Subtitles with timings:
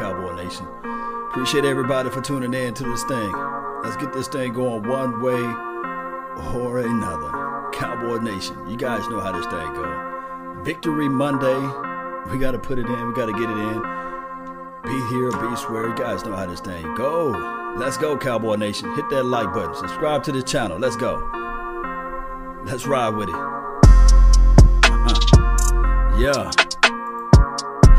[0.00, 0.66] Cowboy Nation.
[1.28, 3.32] Appreciate everybody for tuning in to this thing.
[3.84, 5.42] Let's get this thing going one way
[6.54, 7.68] or another.
[7.74, 10.62] Cowboy Nation, you guys know how this thing go.
[10.64, 11.60] Victory Monday.
[12.30, 13.08] We got to put it in.
[13.08, 13.82] We got to get it in.
[14.84, 15.88] Be here, be square.
[15.88, 17.74] You guys know how this thing go.
[17.76, 18.94] Let's go, Cowboy Nation.
[18.96, 19.74] Hit that like button.
[19.74, 20.78] Subscribe to the channel.
[20.78, 21.16] Let's go.
[22.64, 23.34] Let's ride with it.
[24.88, 26.16] Uh-huh.
[26.18, 26.50] Yeah.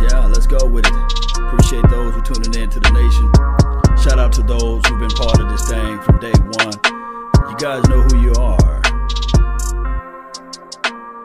[0.02, 1.30] Yeah, let's go with it.
[1.52, 3.29] Appreciate those who tuning in to the nation.
[4.02, 6.80] Shout out to those who've been part of this thing from day one.
[7.49, 8.81] You guys know who you are.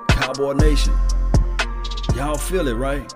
[0.08, 0.92] Cowboy Nation.
[2.16, 3.14] Y'all feel it, right?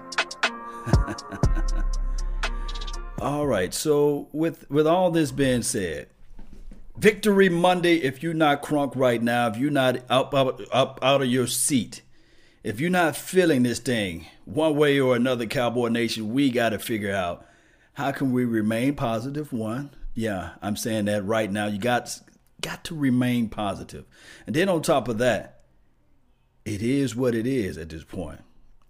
[3.20, 3.74] all right.
[3.74, 6.06] So with with all this being said,
[6.96, 7.96] Victory Monday.
[7.96, 11.48] If you're not crunk right now, if you're not up up up out of your
[11.48, 12.02] seat,
[12.62, 16.78] if you're not feeling this thing one way or another, Cowboy Nation, we got to
[16.78, 17.46] figure out
[17.94, 19.52] how can we remain positive.
[19.52, 21.66] One, yeah, I'm saying that right now.
[21.66, 22.20] You got
[22.60, 24.04] got to remain positive,
[24.46, 25.60] and then on top of that,
[26.64, 28.40] it is what it is at this point.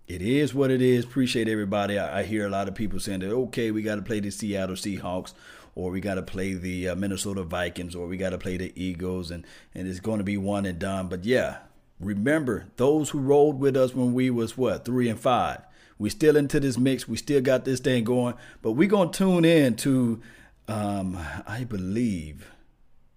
[0.09, 1.05] It is what it is.
[1.05, 1.97] Appreciate everybody.
[1.97, 4.31] I, I hear a lot of people saying that okay, we got to play the
[4.31, 5.35] Seattle Seahawks
[5.77, 8.73] or we got to play the uh, Minnesota Vikings, or we got to play the
[8.75, 11.09] Eagles, and and it's going to be one and done.
[11.09, 11.59] But yeah,
[12.01, 15.63] remember those who rolled with us when we was what three and five.
[15.99, 17.07] We still into this mix.
[17.07, 20.21] We still got this thing going, but we gonna tune in to,
[20.67, 22.51] um, I believe,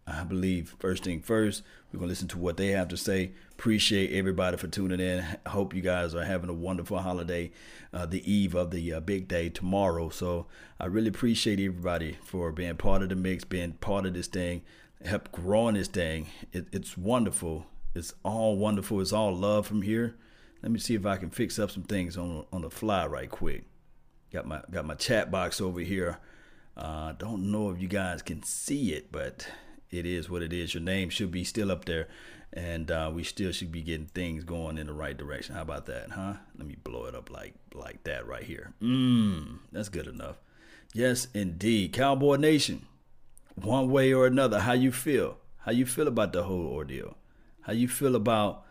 [0.06, 1.64] I believe first thing first.
[1.92, 3.31] We're gonna listen to what they have to say.
[3.52, 5.23] Appreciate everybody for tuning in.
[5.48, 7.52] Hope you guys are having a wonderful holiday,
[7.94, 10.09] uh, the eve of the uh, big day tomorrow.
[10.09, 14.28] So I really appreciate everybody for being part of the mix, being part of this
[14.28, 14.64] thing,
[15.06, 16.28] help growing this thing.
[16.52, 17.67] It, it's wonderful.
[17.95, 19.02] It's all wonderful.
[19.02, 20.16] It's all love from here.
[20.61, 23.30] Let me see if I can fix up some things on on the fly right
[23.30, 23.66] quick.
[24.31, 26.17] Got my got my chat box over here.
[26.75, 29.47] Uh, don't know if you guys can see it, but
[29.91, 30.73] it is what it is.
[30.73, 32.08] Your name should be still up there,
[32.52, 35.53] and uh, we still should be getting things going in the right direction.
[35.53, 36.36] How about that, huh?
[36.58, 38.73] Let me blow it up like like that right here.
[38.82, 40.37] Mmm, that's good enough.
[40.93, 42.87] Yes, indeed, Cowboy Nation.
[43.55, 45.37] One way or another, how you feel?
[45.59, 47.17] How you feel about the whole ordeal?
[47.64, 48.66] How you feel about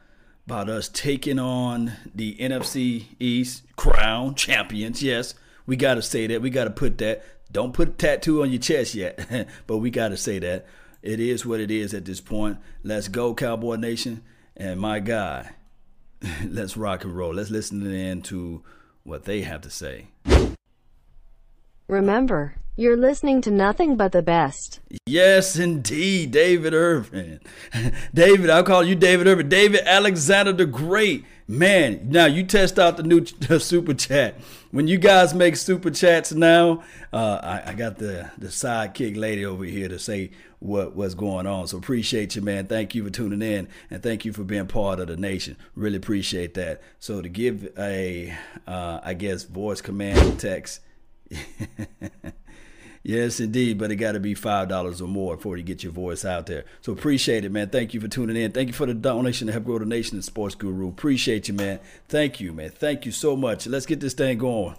[0.47, 5.03] about us taking on the NFC East crown champions?
[5.03, 5.35] Yes,
[5.67, 6.43] we got to say that.
[6.43, 7.25] We got to put that.
[7.51, 10.67] Don't put a tattoo on your chest yet, but we got to say that.
[11.03, 12.59] It is what it is at this point.
[12.83, 14.23] Let's go, Cowboy Nation.
[14.57, 15.49] And my God,
[16.45, 17.35] let's rock and roll.
[17.35, 18.63] Let's listen in to
[19.05, 20.09] what they have to say.
[21.89, 24.81] Remember, you're listening to nothing but the best.
[25.05, 27.41] Yes, indeed, David Irvin.
[28.15, 29.51] David, I'll call you David Irvin.
[29.51, 31.27] David Alexander the Great.
[31.47, 33.27] Man, now you test out the new
[33.59, 34.41] super chat.
[34.71, 36.83] When you guys make super chats now,
[37.13, 41.47] uh, I, I, got the the sidekick lady over here to say what what's going
[41.47, 41.67] on.
[41.67, 42.69] So appreciate you, man.
[42.69, 45.59] Thank you for tuning in and thank you for being part of the nation.
[45.75, 46.81] Really appreciate that.
[47.01, 48.35] So to give a,
[48.67, 50.81] uh, I guess, voice command text.
[53.05, 55.93] Yes, indeed, but it got to be five dollars or more before you get your
[55.93, 56.65] voice out there.
[56.83, 57.69] So appreciate it, man.
[57.69, 58.53] Thank you for tuning in.
[58.53, 60.89] Thank you for the donation to help grow the nation and Sports Guru.
[60.89, 61.81] Appreciate you, man.
[62.09, 62.71] Thank you, man.
[62.71, 63.67] Thank you so much.
[63.67, 64.77] Let's get this thing going.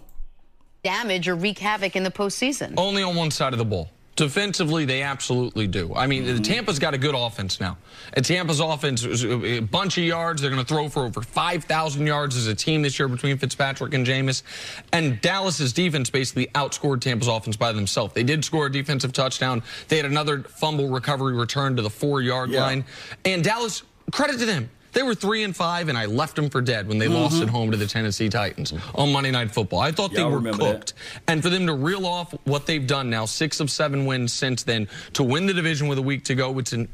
[0.82, 2.74] Damage or wreak havoc in the postseason.
[2.78, 3.90] Only on one side of the ball.
[4.16, 5.92] Defensively, they absolutely do.
[5.94, 6.42] I mean, mm-hmm.
[6.42, 7.76] Tampa's got a good offense now.
[8.12, 10.40] And Tampa's offense is a bunch of yards.
[10.40, 13.92] They're going to throw for over 5,000 yards as a team this year between Fitzpatrick
[13.92, 14.44] and Jameis.
[14.92, 18.14] And Dallas's defense basically outscored Tampa's offense by themselves.
[18.14, 19.64] They did score a defensive touchdown.
[19.88, 22.62] They had another fumble recovery return to the four yard yeah.
[22.62, 22.84] line.
[23.24, 23.82] And Dallas,
[24.12, 24.70] credit to them.
[24.94, 27.14] They were three and five, and I left them for dead when they mm-hmm.
[27.14, 29.80] lost at home to the Tennessee Titans on Monday Night Football.
[29.80, 30.94] I thought they were cooked.
[30.94, 31.32] That.
[31.32, 34.62] And for them to reel off what they've done now, six of seven wins since
[34.62, 36.88] then, to win the division with a week to go, it's an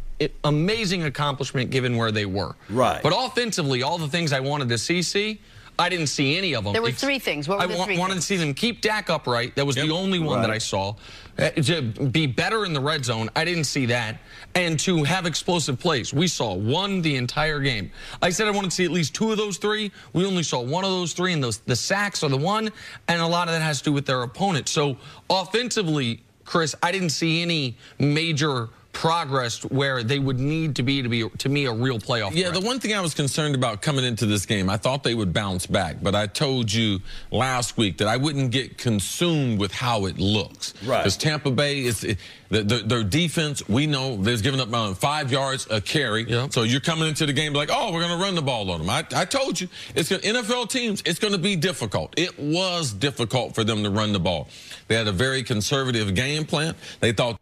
[0.44, 2.54] amazing accomplishment given where they were.
[2.68, 3.02] Right.
[3.02, 5.40] But offensively, all the things I wanted to see, see.
[5.78, 6.72] I didn't see any of them.
[6.72, 7.48] There were three things.
[7.48, 8.24] What were I the three wanted things?
[8.26, 9.56] to see them keep Dak upright.
[9.56, 9.86] That was yep.
[9.86, 10.46] the only one right.
[10.46, 10.94] that I saw.
[11.38, 14.20] Uh, to be better in the red zone, I didn't see that.
[14.54, 17.90] And to have explosive plays, we saw one the entire game.
[18.20, 19.90] I said I wanted to see at least two of those three.
[20.12, 22.70] We only saw one of those three, and those the sacks are the one,
[23.08, 24.68] and a lot of that has to do with their opponent.
[24.68, 24.96] So
[25.30, 28.68] offensively, Chris, I didn't see any major
[29.00, 32.34] progressed where they would need to be to be to me a real playoff.
[32.34, 32.60] Yeah, threat.
[32.60, 35.32] the one thing I was concerned about coming into this game, I thought they would
[35.32, 37.00] bounce back, but I told you
[37.30, 40.74] last week that I wouldn't get consumed with how it looks.
[40.84, 40.98] Right.
[40.98, 42.18] Because Tampa Bay is it,
[42.50, 43.66] the, the, their defense.
[43.70, 46.28] We know they've given up um, five yards a carry.
[46.28, 46.48] Yeah.
[46.50, 48.80] So you're coming into the game like, oh, we're going to run the ball on
[48.80, 48.90] them.
[48.90, 51.02] I, I told you, it's gonna, NFL teams.
[51.06, 52.12] It's going to be difficult.
[52.18, 54.48] It was difficult for them to run the ball.
[54.88, 56.74] They had a very conservative game plan.
[57.00, 57.40] They thought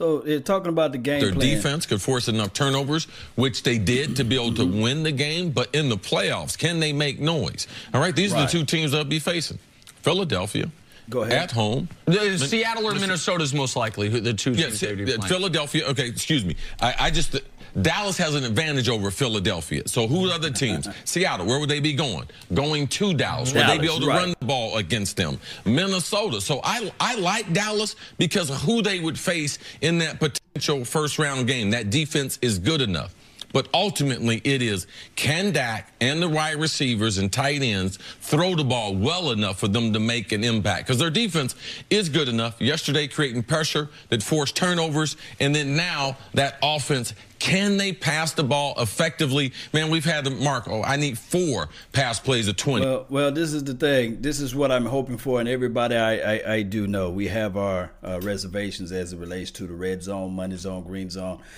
[0.00, 1.46] So they're talking about the game their plan.
[1.46, 3.04] defense could force enough turnovers,
[3.34, 5.50] which they did to be able to win the game.
[5.50, 7.66] But in the playoffs, can they make noise?
[7.92, 9.58] All right, these are the two teams they'll be facing:
[10.00, 10.70] Philadelphia,
[11.10, 11.34] Go ahead.
[11.34, 11.86] at home.
[12.06, 15.14] The Seattle or Minnesota is most likely the two Yeah, teams see, they would be
[15.16, 15.20] uh.
[15.26, 15.84] Philadelphia.
[15.88, 16.56] Okay, excuse me.
[16.80, 17.38] I, I just
[17.80, 19.86] Dallas has an advantage over Philadelphia.
[19.86, 20.88] So who are the teams?
[21.04, 21.46] Seattle.
[21.46, 22.26] Where would they be going?
[22.54, 23.52] Going to Dallas.
[23.52, 24.18] Would they be able to right.
[24.18, 25.38] run the ball against them?
[25.64, 26.40] Minnesota.
[26.40, 31.18] So I I like Dallas because of who they would face in that potential first
[31.18, 31.70] round game.
[31.70, 33.14] That defense is good enough.
[33.52, 34.86] But ultimately, it is
[35.16, 39.68] can Dak and the wide receivers and tight ends throw the ball well enough for
[39.68, 40.86] them to make an impact?
[40.86, 41.54] Because their defense
[41.90, 42.60] is good enough.
[42.60, 45.16] Yesterday, creating pressure that forced turnovers.
[45.40, 49.52] And then now, that offense, can they pass the ball effectively?
[49.72, 52.84] Man, we've had the mark, oh, I need four pass plays of 20.
[52.84, 54.20] Well, well, this is the thing.
[54.20, 57.10] This is what I'm hoping for, and everybody I, I, I do know.
[57.10, 61.10] We have our uh, reservations as it relates to the red zone, money zone, green
[61.10, 61.40] zone.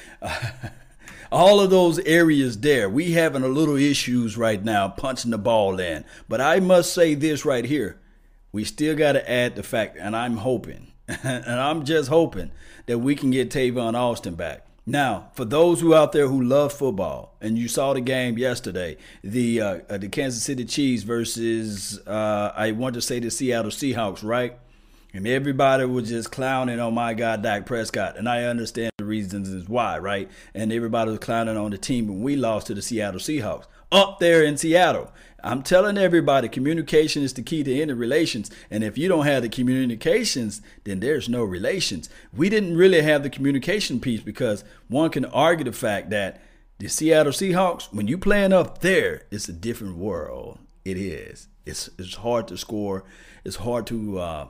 [1.31, 5.81] all of those areas there, we having a little issues right now punching the ball
[5.81, 6.05] in.
[6.29, 7.99] But I must say this right here.
[8.53, 12.51] We still got to add the fact, and I'm hoping, and I'm just hoping
[12.87, 14.67] that we can get Tavon Austin back.
[14.85, 18.97] Now, for those who out there who love football, and you saw the game yesterday,
[19.23, 23.71] the uh, uh, the Kansas City Chiefs versus uh, I want to say the Seattle
[23.71, 24.59] Seahawks, right?
[25.15, 29.51] And everybody was just clowning on my guy Dak Prescott, and I understand the reasons
[29.51, 30.31] is why, right?
[30.55, 34.21] And everybody was clowning on the team when we lost to the Seattle Seahawks up
[34.21, 35.13] there in Seattle.
[35.45, 38.51] I'm telling everybody, communication is the key to any relations.
[38.71, 42.09] And if you don't have the communications, then there's no relations.
[42.33, 46.41] We didn't really have the communication piece because one can argue the fact that
[46.79, 50.59] the Seattle Seahawks, when you playing up there, it's a different world.
[50.85, 51.49] It is.
[51.67, 53.05] It's it's hard to score.
[53.45, 54.49] It's hard to uh,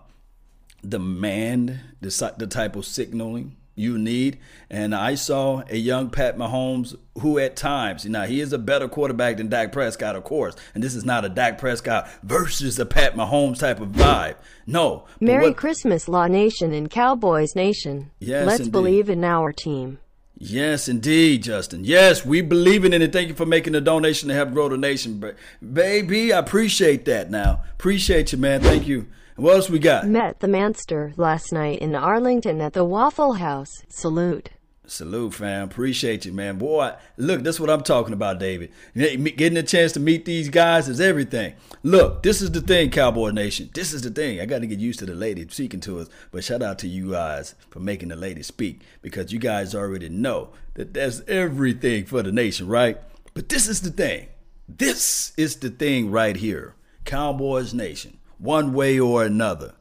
[0.86, 4.38] demand the the type of signaling you need.
[4.68, 8.86] And I saw a young Pat Mahomes who, at times, now he is a better
[8.86, 10.54] quarterback than Dak Prescott, of course.
[10.74, 14.34] And this is not a Dak Prescott versus a Pat Mahomes type of vibe.
[14.66, 15.04] No.
[15.20, 18.10] Merry what- Christmas, Law Nation and Cowboys Nation.
[18.18, 18.72] Yes, Let's indeed.
[18.72, 19.98] believe in our team.
[20.36, 21.84] Yes, indeed, Justin.
[21.84, 24.68] Yes, we believe in it, and thank you for making the donation to help grow
[24.68, 25.20] the nation.
[25.20, 25.34] Ba-
[25.72, 27.62] Baby, I appreciate that now.
[27.74, 28.60] Appreciate you, man.
[28.60, 29.06] Thank you.
[29.36, 30.06] What else we got?
[30.06, 33.70] Met the Manster last night in Arlington at the Waffle House.
[33.88, 34.50] Salute.
[34.84, 35.64] Salute, fam.
[35.64, 36.58] Appreciate you, man.
[36.58, 38.72] Boy, look, that's what I'm talking about, David.
[38.94, 41.54] Getting a chance to meet these guys is everything.
[41.82, 43.70] Look, this is the thing, Cowboy Nation.
[43.72, 44.40] This is the thing.
[44.40, 46.08] I got to get used to the lady speaking to us.
[46.30, 50.10] But shout out to you guys for making the lady speak because you guys already
[50.10, 52.98] know that that's everything for the nation, right?
[53.32, 54.28] But this is the thing.
[54.68, 56.74] This is the thing right here.
[57.04, 59.74] Cowboys Nation, one way or another.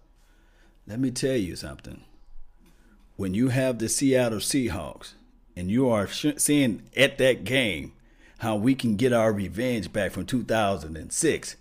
[0.86, 2.04] Let me tell you something
[3.16, 5.14] when you have the Seattle Seahawks
[5.56, 7.94] and you are seeing at that game
[8.40, 11.56] how we can get our revenge back from 2006,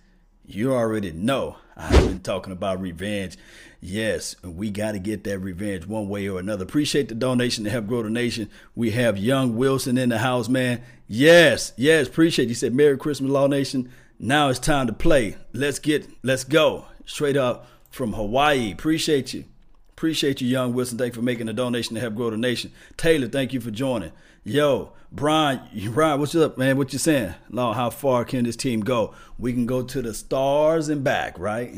[0.47, 3.37] you already know I've been talking about revenge.
[3.81, 6.65] Yes, we got to get that revenge one way or another.
[6.65, 8.51] Appreciate the donation to help grow the nation.
[8.75, 10.83] We have Young Wilson in the house, man.
[11.09, 12.55] Yes, yes, appreciate you.
[12.55, 13.91] said Merry Christmas, Law Nation.
[14.19, 15.37] Now it's time to play.
[15.53, 16.87] Let's get, let's go.
[17.11, 18.71] Straight up from Hawaii.
[18.71, 19.45] Appreciate you.
[19.91, 20.97] Appreciate you, Young Wilson.
[20.97, 22.71] Thank you for making a donation to help grow the nation.
[22.97, 24.13] Taylor, thank you for joining.
[24.45, 25.61] Yo, Brian,
[25.93, 26.79] Brian, what's up, man?
[26.79, 27.35] What you saying?
[27.51, 29.13] Lord, how far can this team go?
[29.41, 31.75] We can go to the stars and back, right?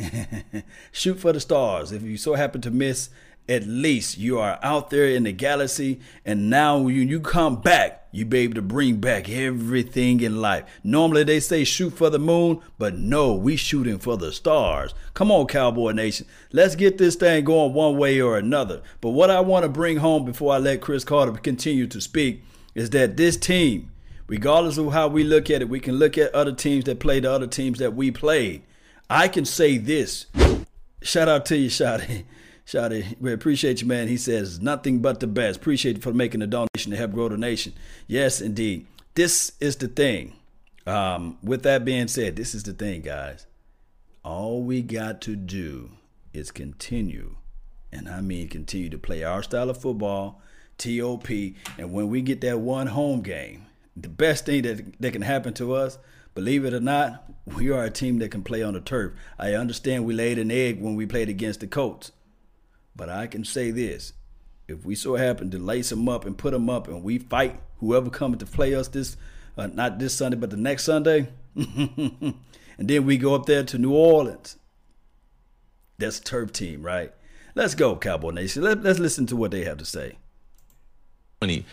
[0.92, 1.92] Shoot for the stars.
[1.92, 3.08] If you so happen to miss,
[3.52, 8.06] at least you are out there in the galaxy, and now when you come back,
[8.10, 10.64] you be able to bring back everything in life.
[10.82, 14.94] Normally they say shoot for the moon, but no, we shooting for the stars.
[15.12, 16.26] Come on, Cowboy Nation.
[16.50, 18.82] Let's get this thing going one way or another.
[19.00, 22.42] But what I want to bring home before I let Chris Carter continue to speak
[22.74, 23.90] is that this team,
[24.26, 27.24] regardless of how we look at it, we can look at other teams that played
[27.24, 28.62] the other teams that we played.
[29.10, 30.26] I can say this.
[31.02, 32.24] Shout out to you, Shotty.
[32.66, 34.08] Shotty, we appreciate you, man.
[34.08, 35.58] He says nothing but the best.
[35.58, 37.72] Appreciate you for making a donation to help grow the nation.
[38.06, 38.86] Yes, indeed.
[39.14, 40.34] This is the thing.
[40.86, 43.46] Um, with that being said, this is the thing, guys.
[44.24, 45.90] All we got to do
[46.32, 47.36] is continue,
[47.92, 50.40] and I mean continue to play our style of football,
[50.78, 51.28] TOP.
[51.78, 53.66] And when we get that one home game,
[53.96, 55.98] the best thing that, that can happen to us,
[56.34, 59.12] believe it or not, we are a team that can play on the turf.
[59.38, 62.12] I understand we laid an egg when we played against the Colts.
[62.94, 64.12] But I can say this
[64.68, 67.60] if we so happen to lace them up and put them up and we fight
[67.78, 69.16] whoever comes to play us this,
[69.56, 72.34] uh, not this Sunday, but the next Sunday, and
[72.78, 74.56] then we go up there to New Orleans.
[75.98, 77.12] That's turf team, right?
[77.54, 78.62] Let's go, Cowboy Nation.
[78.62, 80.16] Let, let's listen to what they have to say.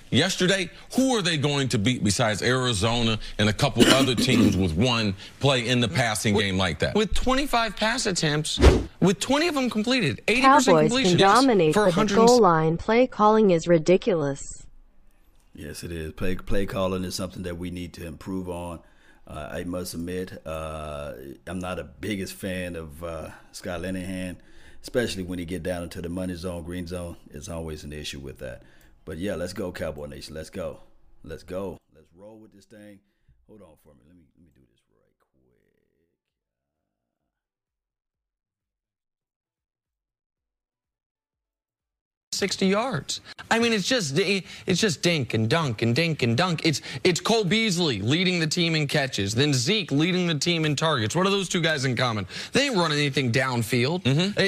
[0.10, 4.74] Yesterday, who are they going to beat besides Arizona and a couple other teams with
[4.74, 6.96] one play in the passing with, game like that?
[6.96, 8.60] With 25 pass attempts,
[9.00, 11.18] with 20 of them completed, 80% Cowboys completion.
[11.18, 14.66] can dominate, for but the goal line play calling is ridiculous.
[15.54, 16.14] Yes, it is.
[16.14, 18.80] Play play calling is something that we need to improve on.
[19.28, 21.14] Uh, I must admit, uh,
[21.46, 24.38] I'm not a biggest fan of uh, Scott Linehan,
[24.82, 27.18] especially when he get down into the money zone, green zone.
[27.30, 28.64] It's always an issue with that.
[29.06, 30.36] But yeah, let's go, Cowboy Nation.
[30.36, 30.82] Let's go.
[31.24, 31.78] Let's go.
[31.96, 33.00] Let's roll with this thing.
[33.48, 34.02] Hold on for me.
[34.08, 34.24] Let me
[42.40, 43.22] 60 yards.
[43.52, 46.66] I mean, it's just it's just dink and dunk and dink and dunk.
[46.66, 50.76] It's it's Cole Beasley leading the team in catches, then Zeke leading the team in
[50.76, 51.16] targets.
[51.16, 52.28] What are those two guys in common?
[52.54, 54.04] They ain't running anything downfield.
[54.04, 54.40] Mm-hmm.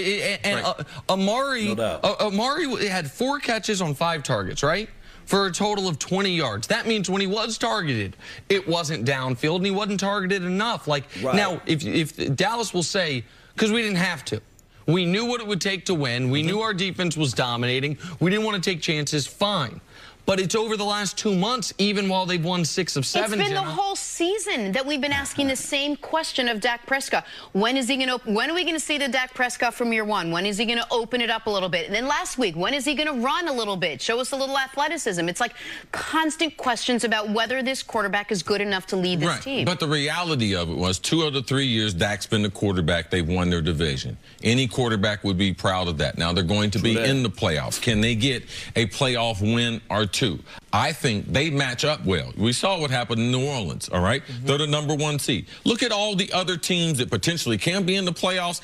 [0.45, 0.65] And right.
[0.65, 4.89] uh, Amari no uh, Amari had four catches on five targets, right?
[5.25, 6.67] For a total of 20 yards.
[6.67, 8.17] That means when he was targeted,
[8.49, 10.87] it wasn't downfield and he wasn't targeted enough.
[10.87, 11.35] Like right.
[11.35, 14.41] now, if if Dallas will say, because we didn't have to.
[14.85, 16.29] We knew what it would take to win.
[16.29, 16.47] We mm-hmm.
[16.47, 17.97] knew our defense was dominating.
[18.19, 19.27] We didn't want to take chances.
[19.27, 19.81] Fine.
[20.25, 23.39] But it's over the last two months, even while they've won six of seven.
[23.39, 23.67] It's been Jenna.
[23.67, 27.25] the whole season that we've been asking the same question of Dak Prescott.
[27.53, 28.31] When is he going to?
[28.31, 30.31] When are we going to see the Dak Prescott from year one?
[30.31, 31.87] When is he going to open it up a little bit?
[31.87, 34.01] And then last week, when is he going to run a little bit?
[34.01, 35.27] Show us a little athleticism.
[35.27, 35.53] It's like
[35.91, 39.41] constant questions about whether this quarterback is good enough to lead this right.
[39.41, 39.65] team.
[39.65, 43.09] But the reality of it was, two of the three years Dak's been the quarterback,
[43.09, 44.17] they've won their division.
[44.43, 46.17] Any quarterback would be proud of that.
[46.17, 47.81] Now they're going to be in the playoffs.
[47.81, 48.43] Can they get
[48.75, 50.39] a playoff win or two?
[50.73, 52.31] I think they match up well.
[52.37, 54.25] We saw what happened in New Orleans, all right?
[54.25, 54.45] mm-hmm.
[54.45, 55.47] They're the number one seed.
[55.65, 58.61] Look at all the other teams that potentially can be in the playoffs.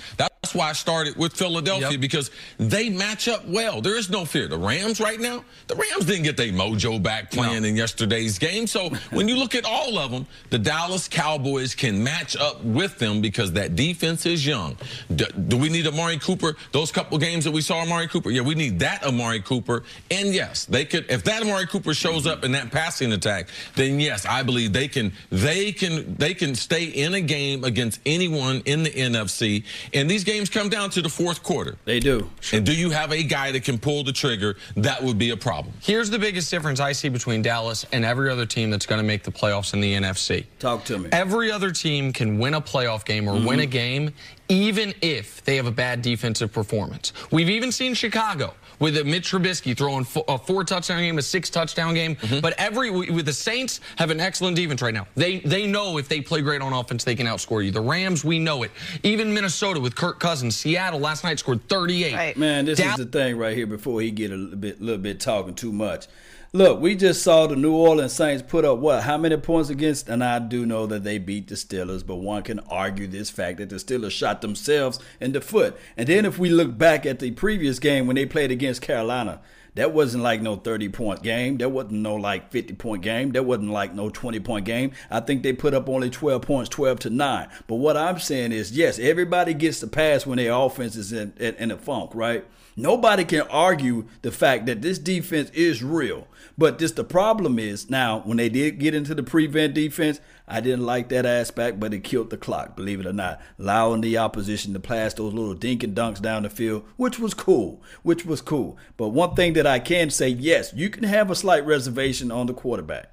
[0.48, 2.00] That's why I started with Philadelphia yep.
[2.00, 3.82] because they match up well.
[3.82, 4.48] There is no fear.
[4.48, 7.68] The Rams right now, the Rams didn't get their mojo back playing no.
[7.68, 8.66] in yesterday's game.
[8.66, 12.98] So when you look at all of them, the Dallas Cowboys can match up with
[12.98, 14.77] them because that defense is young.
[15.13, 16.56] Do, do we need Amari Cooper?
[16.72, 19.84] Those couple games that we saw Amari Cooper, yeah, we need that Amari Cooper.
[20.10, 24.00] And yes, they could, if that Amari Cooper shows up in that passing attack, then
[24.00, 28.62] yes, I believe they can they can they can stay in a game against anyone
[28.63, 29.66] in the NFC.
[29.94, 31.77] And these games come down to the fourth quarter.
[31.86, 32.29] They do.
[32.53, 34.58] And do you have a guy that can pull the trigger?
[34.75, 35.74] That would be a problem.
[35.82, 39.08] Here's the biggest difference I see between Dallas and every other team that's going to
[39.08, 40.46] make the playoffs in the NFC.
[40.60, 41.10] Talk to me.
[41.12, 43.48] Every other team can win a playoff game or mm-hmm.
[43.48, 44.13] win a game
[44.50, 47.12] even if they have a bad defensive performance.
[47.32, 51.50] We've even seen Chicago with a Mitch Trubisky throwing a four touchdown game, a six
[51.50, 52.15] touchdown game.
[52.15, 52.39] Mm-hmm.
[52.39, 55.07] But every with the Saints have an excellent defense right now.
[55.15, 57.72] They they know if they play great on offense, they can outscore you.
[57.72, 58.72] The Rams, we know it.
[59.03, 62.13] Even Minnesota with Kirk Cousins, Seattle last night scored 38.
[62.13, 62.38] Right.
[62.38, 63.67] Man, this is the thing right here.
[63.67, 66.07] Before he get a little bit, little bit talking too much.
[66.54, 69.04] Look, we just saw the New Orleans Saints put up what?
[69.04, 70.08] How many points against?
[70.08, 73.58] And I do know that they beat the Steelers, but one can argue this fact
[73.58, 75.77] that the Steelers shot themselves in the foot.
[75.98, 79.42] And then if we look back at the previous game when they played against Carolina,
[79.75, 81.58] that wasn't like no 30 point game.
[81.58, 83.34] That wasn't no like 50 point game.
[83.34, 84.94] That wasn't like no 20 point game.
[85.12, 87.50] I think they put up only 12 points, 12 to 9.
[87.68, 91.34] But what I'm saying is, yes, everybody gets the pass when their offense is in,
[91.38, 92.46] in, in a funk, right?
[92.79, 96.27] Nobody can argue the fact that this defense is real.
[96.60, 100.62] But just the problem is now when they did get into the prevent defense, I
[100.62, 104.19] didn't like that aspect, but it killed the clock, believe it or not, allowing the
[104.19, 108.27] opposition to pass those little dink and dunks down the field, which was cool, which
[108.27, 108.77] was cool.
[108.96, 112.46] But one thing that I can say, yes, you can have a slight reservation on
[112.46, 113.12] the quarterback.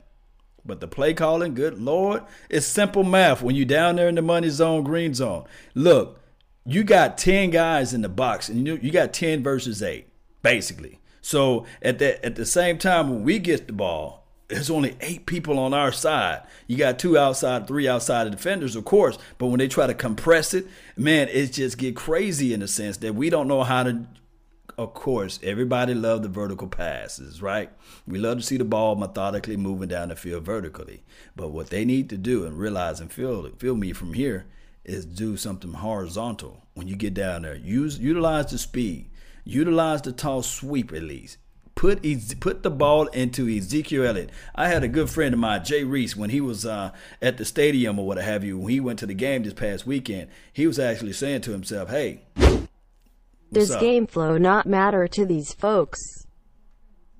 [0.66, 4.22] But the play calling, good Lord, it's simple math when you're down there in the
[4.22, 5.44] money zone, green zone.
[5.74, 6.20] Look,
[6.66, 10.08] you got 10 guys in the box and you you got 10 versus 8
[10.42, 14.96] basically so at the at the same time when we get the ball there's only
[15.00, 16.42] eight people on our side.
[16.66, 19.18] You got two outside, three outside defenders, of course.
[19.38, 20.66] But when they try to compress it,
[20.96, 24.06] man, it just get crazy in the sense that we don't know how to.
[24.76, 27.70] Of course, everybody love the vertical passes, right?
[28.08, 31.04] We love to see the ball methodically moving down the field vertically.
[31.36, 34.46] But what they need to do and realize and feel feel me from here
[34.84, 37.56] is do something horizontal when you get down there.
[37.56, 39.10] Use utilize the speed,
[39.44, 41.38] utilize the tall sweep at least.
[41.74, 42.04] Put
[42.40, 44.30] put the ball into Ezekiel Elliott.
[44.54, 47.44] I had a good friend of mine, Jay Reese, when he was uh, at the
[47.44, 48.58] stadium or what have you.
[48.58, 51.90] When he went to the game this past weekend, he was actually saying to himself,
[51.90, 52.22] "Hey,
[53.52, 53.80] does up?
[53.80, 56.23] game flow not matter to these folks?"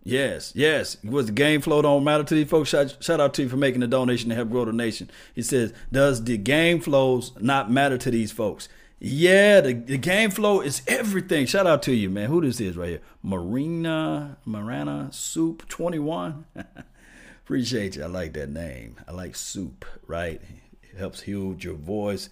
[0.05, 0.99] Yes, yes.
[1.03, 2.69] Was the game flow don't matter to these folks?
[2.69, 5.11] Shout, shout out to you for making a donation to help grow the nation.
[5.35, 8.69] He says, does the game flows not matter to these folks?
[9.01, 11.47] Yeah, the, the game flow is everything.
[11.47, 12.29] Shout out to you, man.
[12.29, 13.01] Who this is right here?
[13.23, 16.45] Marina, Marana Soup 21.
[17.45, 18.05] Appreciate you.
[18.05, 18.97] I like that name.
[19.09, 20.41] I like soup, right?
[20.83, 22.29] It helps heal your voice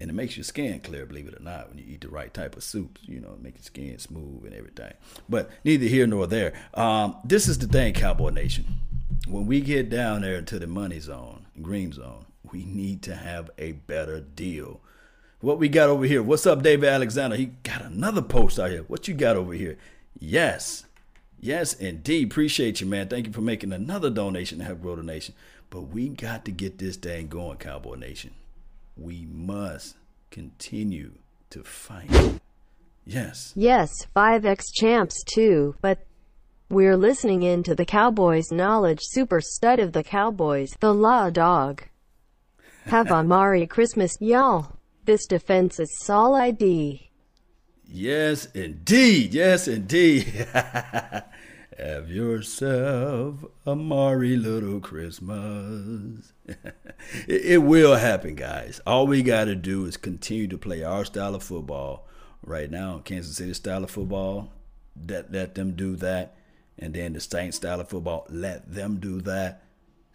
[0.00, 2.32] and it makes your skin clear, believe it or not, when you eat the right
[2.32, 3.00] type of soups.
[3.04, 4.92] You know, make your skin smooth and everything.
[5.28, 6.52] But neither here nor there.
[6.74, 8.66] Um, this is the thing, Cowboy Nation.
[9.26, 13.50] When we get down there into the money zone, green zone, we need to have
[13.58, 14.80] a better deal.
[15.40, 16.22] What we got over here?
[16.22, 17.36] What's up, David Alexander?
[17.36, 18.82] He got another post out here.
[18.82, 19.78] What you got over here?
[20.18, 20.84] Yes.
[21.40, 22.30] Yes, indeed.
[22.30, 23.08] Appreciate you, man.
[23.08, 25.34] Thank you for making another donation to help grow the nation.
[25.70, 28.32] But we got to get this thing going, Cowboy Nation
[28.96, 29.96] we must
[30.30, 31.12] continue
[31.50, 32.40] to fight.
[33.04, 33.52] Yes.
[33.54, 36.06] Yes, 5X champs too, but
[36.68, 41.84] we're listening in to the Cowboys knowledge super stud of the Cowboys, the Law Dog.
[42.86, 44.76] Have a Merry Christmas, y'all.
[45.04, 47.10] This defense is Sol ID.
[47.88, 49.32] Yes, indeed.
[49.32, 50.48] Yes, indeed.
[51.78, 56.32] Have yourself a merry little Christmas.
[57.28, 58.80] it, will happen, guys.
[58.86, 62.08] All we got to do is continue to play our style of football.
[62.42, 64.52] Right now, Kansas City style of football,
[65.04, 66.36] that let them do that.
[66.78, 69.65] And then the Saints style of football, let them do that.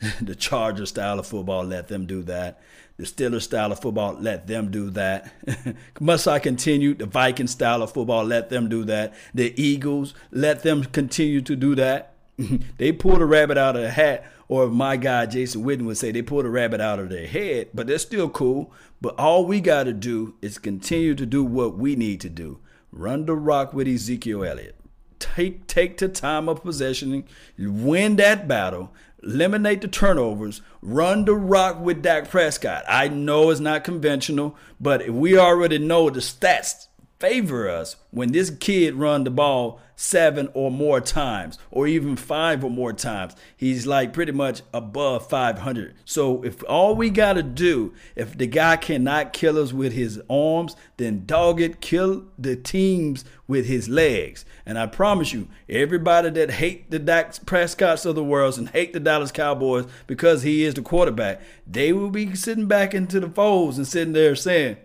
[0.21, 2.61] the Charger style of football, let them do that.
[2.97, 5.33] The Steelers style of football, let them do that.
[5.99, 6.93] Must I continue?
[6.93, 9.13] The Viking style of football, let them do that.
[9.33, 12.13] The Eagles, let them continue to do that.
[12.77, 16.11] they pulled a rabbit out of the hat, or my guy Jason Witten would say
[16.11, 18.71] they pulled a rabbit out of their head, but they're still cool.
[18.99, 22.59] But all we got to do is continue to do what we need to do.
[22.91, 24.75] Run the rock with Ezekiel Elliott.
[25.19, 27.23] Take take the time of possession,
[27.57, 28.91] win that battle,
[29.23, 32.83] eliminate the turnovers, run the rock with Dak Prescott.
[32.87, 36.87] I know it's not conventional, but we already know the stats
[37.19, 42.63] favor us when this kid run the ball seven or more times or even five
[42.63, 43.35] or more times.
[43.55, 48.47] He's like pretty much above 500 so if all we got to do if the
[48.47, 53.87] guy cannot kill us with his arms then dog it kill the teams with his
[53.87, 54.43] legs.
[54.65, 58.93] And i promise you everybody that hate the Dak Prescotts of the world and hate
[58.93, 63.29] the Dallas Cowboys because he is the quarterback they will be sitting back into the
[63.29, 64.77] folds and sitting there saying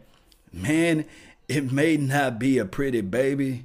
[0.53, 1.07] man
[1.49, 3.64] it may not be a pretty baby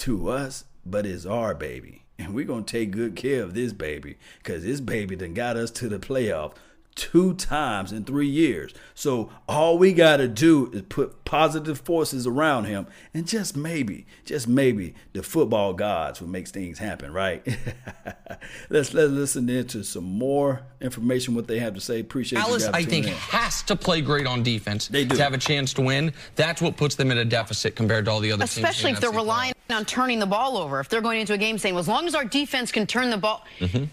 [0.00, 2.04] to us, but it's our baby.
[2.18, 5.56] And we're going to take good care of this baby because this baby done got
[5.56, 6.52] us to the playoff
[6.94, 8.74] two times in three years.
[8.94, 14.06] So all we got to do is put positive forces around him, and just maybe,
[14.24, 17.46] just maybe, the football gods will make things happen, right?
[18.70, 22.00] let's let's listen into some more information what they have to say.
[22.00, 23.12] Appreciate Alice, you I think in.
[23.14, 25.16] has to play great on defense They do.
[25.16, 26.12] to have a chance to win.
[26.36, 28.58] That's what puts them in a deficit compared to all the other teams.
[28.58, 30.80] in Especially if they're relying on turning the ball over.
[30.80, 33.10] If they're going into a game saying, well, as long as our defense can turn
[33.10, 33.44] the ball,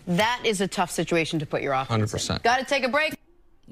[0.07, 2.43] that is a tough situation to put your offense 100%.
[2.43, 3.15] Got to take a break.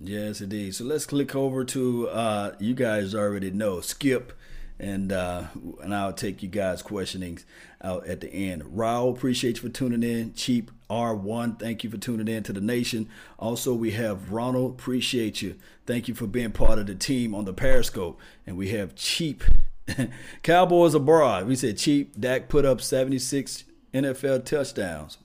[0.01, 0.75] Yes, indeed.
[0.75, 4.33] So let's click over to uh, you guys already know Skip,
[4.77, 5.45] and uh,
[5.81, 7.45] and I'll take you guys' questionings
[7.81, 8.63] out at the end.
[8.63, 10.33] Raul, appreciate you for tuning in.
[10.33, 13.09] Cheap R1, thank you for tuning in to the nation.
[13.39, 15.55] Also, we have Ronald, appreciate you.
[15.85, 18.19] Thank you for being part of the team on the Periscope.
[18.45, 19.43] And we have Cheap
[20.43, 21.47] Cowboys abroad.
[21.47, 25.17] We said Cheap Dak put up 76 NFL touchdowns.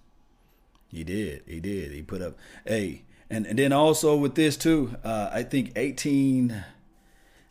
[0.88, 1.42] He did.
[1.46, 1.92] He did.
[1.92, 6.64] He put up hey, and and then also with this too, uh, I think 18,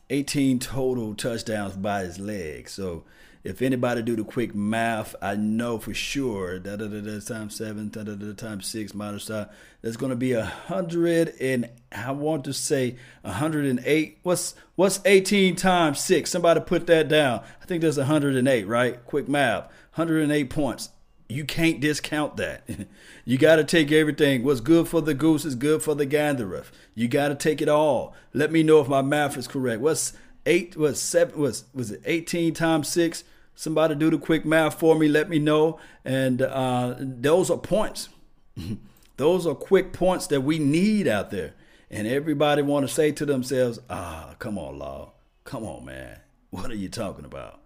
[0.09, 2.67] 18 total touchdowns by his leg.
[2.69, 3.05] So
[3.49, 7.89] if anybody do the quick math, I know for sure da da da times seven,
[7.89, 12.43] da da da times six minus that, there's to be a hundred and I want
[12.45, 14.19] to say a hundred and eight.
[14.23, 16.29] What's what's 18 times six?
[16.29, 17.41] Somebody put that down.
[17.61, 19.03] I think there's a hundred and eight, right?
[19.05, 19.63] Quick math,
[19.95, 20.89] 108 points
[21.31, 22.63] you can't discount that.
[23.25, 24.43] you got to take everything.
[24.43, 26.63] What's good for the goose is good for the gander.
[26.95, 28.15] You got to take it all.
[28.33, 29.79] Let me know if my math is correct.
[29.79, 30.13] What's
[30.47, 30.75] eight?
[30.75, 31.39] What's seven?
[31.39, 33.23] Was was it eighteen times six?
[33.59, 35.09] Somebody do the quick math for me.
[35.09, 35.81] Let me know.
[36.05, 38.07] And uh, those are points.
[39.17, 41.55] those are quick points that we need out there.
[41.91, 45.11] And everybody want to say to themselves, "Ah, come on, law.
[45.43, 46.21] Come on, man.
[46.51, 47.59] What are you talking about?"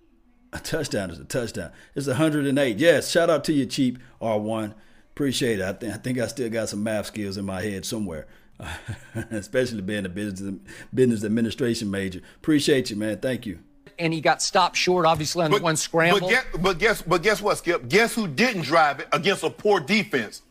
[0.52, 1.72] A touchdown is a touchdown.
[1.94, 2.76] It's 108.
[2.76, 4.74] Yes, shout out to you, cheap R1.
[5.14, 5.66] Appreciate it.
[5.66, 8.26] I, th- I think I still got some math skills in my head somewhere,
[9.30, 10.58] especially being a business
[10.92, 12.20] business administration major.
[12.36, 13.16] Appreciate you, man.
[13.16, 13.60] Thank you.
[13.98, 16.20] And he got stopped short, obviously, on the one scramble.
[16.20, 17.88] But guess, but guess, but guess what, Skip?
[17.88, 20.42] Guess who didn't drive it against a poor defense?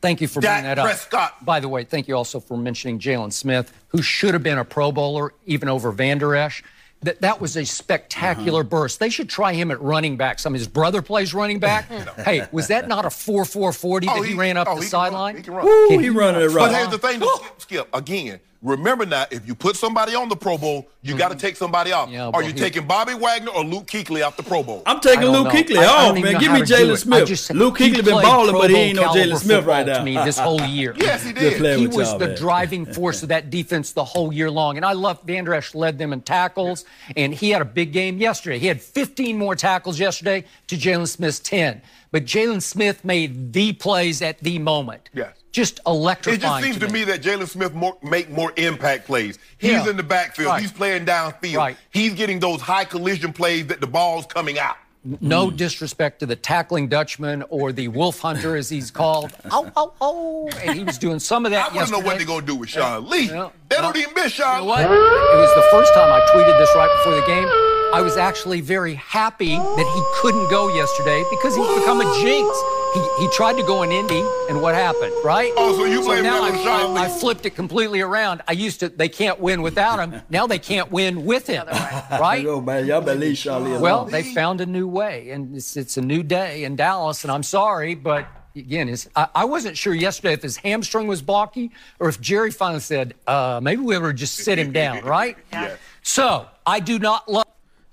[0.00, 0.86] Thank you for Dak bringing that up.
[0.86, 1.44] Prescott.
[1.44, 4.64] By the way, thank you also for mentioning Jaylon Smith, who should have been a
[4.64, 6.62] Pro Bowler even over Vander Esch.
[7.02, 8.68] That, that was a spectacular Uh-huh.
[8.68, 8.98] burst.
[9.00, 10.38] They should try him at running back.
[10.40, 11.88] Some of his brother plays running back.
[12.24, 14.76] hey, was that not a 4 4 40 Oh, that he, ran up oh, the
[14.76, 15.36] he can sideline?
[15.36, 15.64] He can run.
[15.66, 16.54] Woo, Can he he running it run?
[16.54, 16.76] But right.
[16.78, 17.88] here's the thing, though, Skip, Skip.
[17.92, 21.56] Again, remember now, if you put somebody on the Pro Bowl, you got to take
[21.56, 22.06] somebody off.
[22.06, 22.14] Mm-hmm.
[22.14, 24.82] Yeah, Are you he- taking Bobby Wagner or Luke Kuechly off the Pro Bowl?
[24.84, 25.50] I'm taking Luke know.
[25.50, 26.38] Kuechly I- I off, man.
[26.40, 27.28] Give me Jaylon Smith.
[27.28, 29.86] just- Luke he Kuechly been played balling, Pro but he ain't no Jaylon Smith right
[29.86, 29.98] now.
[29.98, 30.94] To me, this whole year.
[31.08, 31.78] Yes, he did.
[31.78, 32.36] he was the man.
[32.36, 34.76] driving force of that defense the whole year long.
[34.76, 36.84] And I love Vander Esch led them in tackles,
[37.16, 38.58] and he had a big game yesterday.
[38.58, 41.80] He had 15 more tackles yesterday to Jaylon Smith's 10.
[42.10, 45.10] But Jaylon Smith made the plays at the moment.
[45.12, 45.34] Yes.
[45.52, 46.40] Just electrifying.
[46.40, 49.38] It just seems to me that Jaylon Smith more, make more impact plays.
[49.56, 49.88] He's Yeah.
[49.88, 50.48] in the backfield.
[50.48, 50.60] Right.
[50.60, 51.56] He's playing downfield.
[51.56, 51.76] Right.
[51.90, 54.76] He's getting those high collision plays that the ball's coming out.
[55.20, 59.32] No disrespect to the tackling Dutchman or the wolf hunter, as he's called.
[59.50, 60.48] oh, oh, oh.
[60.62, 61.72] And he was doing some of that.
[61.72, 63.28] I want to know what they're going to do with Sean Lee.
[63.28, 63.48] Yeah.
[63.70, 64.82] They don't even miss You Sean know what?
[64.82, 67.48] It was the first time I tweeted this right before the game.
[67.94, 72.50] I was actually very happy that he couldn't go yesterday because he's become a jinx.
[72.94, 75.52] He, he tried to go in Indy, and what happened, right?
[75.56, 78.42] Oh, so you blame now that I, on I, I flipped it completely around.
[78.48, 80.22] I used to, they can't win without him.
[80.30, 81.66] Now they can't win with him,
[82.10, 82.42] right?
[82.42, 83.82] Yo, man, y'all better leave Charlie alone.
[83.82, 87.24] Well, they found a new way, and it's, it's a new day in Dallas.
[87.24, 91.22] And I'm sorry, but again, his, I, I wasn't sure yesterday if his hamstring was
[91.22, 95.36] balky or if Jerry finally said, uh, maybe we ever just sit him down, right?
[95.52, 95.76] Yeah.
[96.02, 97.44] So I do not love.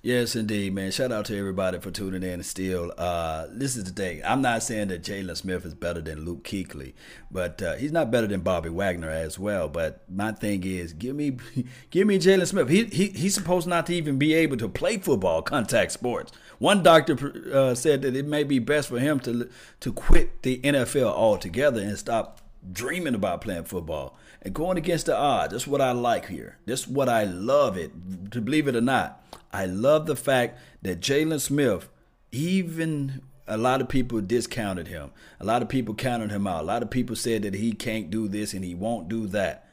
[0.05, 0.91] Yes, indeed, man.
[0.91, 2.43] Shout out to everybody for tuning in.
[2.43, 4.21] Still, uh, this is the thing.
[4.23, 6.93] I'm not saying that Jaylon Smith is better than Luke Kuechly,
[7.31, 9.67] but uh, he's not better than Bobby Wagner as well.
[9.67, 11.37] But my thing is, give me,
[11.89, 12.69] give me Jaylon Smith.
[12.69, 16.31] He, he he's supposed not to even be able to play football, contact sports.
[16.59, 20.59] One doctor uh, said that it may be best for him to to quit the
[20.59, 22.41] NFL altogether and stop
[22.71, 25.51] dreaming about playing football and going against the odds.
[25.51, 26.57] That's what I like here.
[26.65, 27.91] That's what I love it.
[28.31, 31.89] To believe it or not, I love the fact that Jaylon Smith,
[32.31, 35.11] even a lot of people discounted him.
[35.39, 36.63] A lot of people counted him out.
[36.63, 39.69] A lot of people said that he can't do this and he won't do that.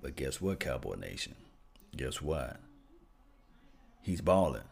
[0.00, 1.34] But guess what, Cowboy Nation?
[1.96, 2.60] Guess what?
[4.02, 4.62] He's balling.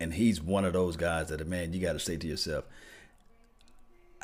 [0.00, 2.64] And he's one of those guys that, a man, you got to say to yourself,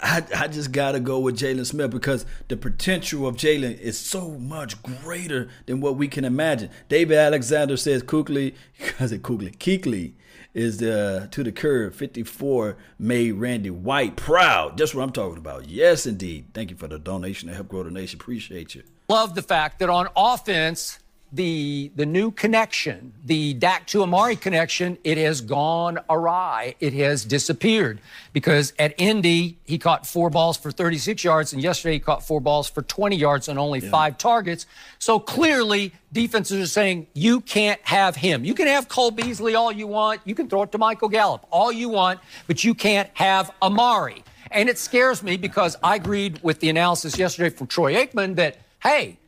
[0.03, 3.99] I, I just got to go with Jaylon Smith because the potential of Jaylon is
[3.99, 6.71] so much greater than what we can imagine.
[6.89, 10.13] David Alexander says Kuechly, because it Kuechly, Kuechly
[10.55, 14.77] is the to the curve 54 made Randy White proud.
[14.77, 15.69] That's what I'm talking about.
[15.69, 16.47] Yes, indeed.
[16.55, 18.19] Thank you for the donation to help grow the nation.
[18.21, 18.83] Appreciate you.
[19.09, 20.99] love the fact that on offense,
[21.33, 26.75] the the new connection, the Dak to Amari connection, it has gone awry.
[26.81, 28.01] It has disappeared
[28.33, 32.41] because at Indy he caught four balls for 36 yards, and yesterday he caught four
[32.41, 34.67] balls for 20 yards on only five targets.
[34.99, 38.45] So clearly, defenses are saying you can't have him.
[38.45, 40.21] You can have Cole Beasley all you want.
[40.25, 44.25] You can throw it to Michael Gallup all you want, but you can't have Amari.
[44.51, 48.59] And it scares me because I agreed with the analysis yesterday from Troy Aikman that
[48.83, 49.20] hey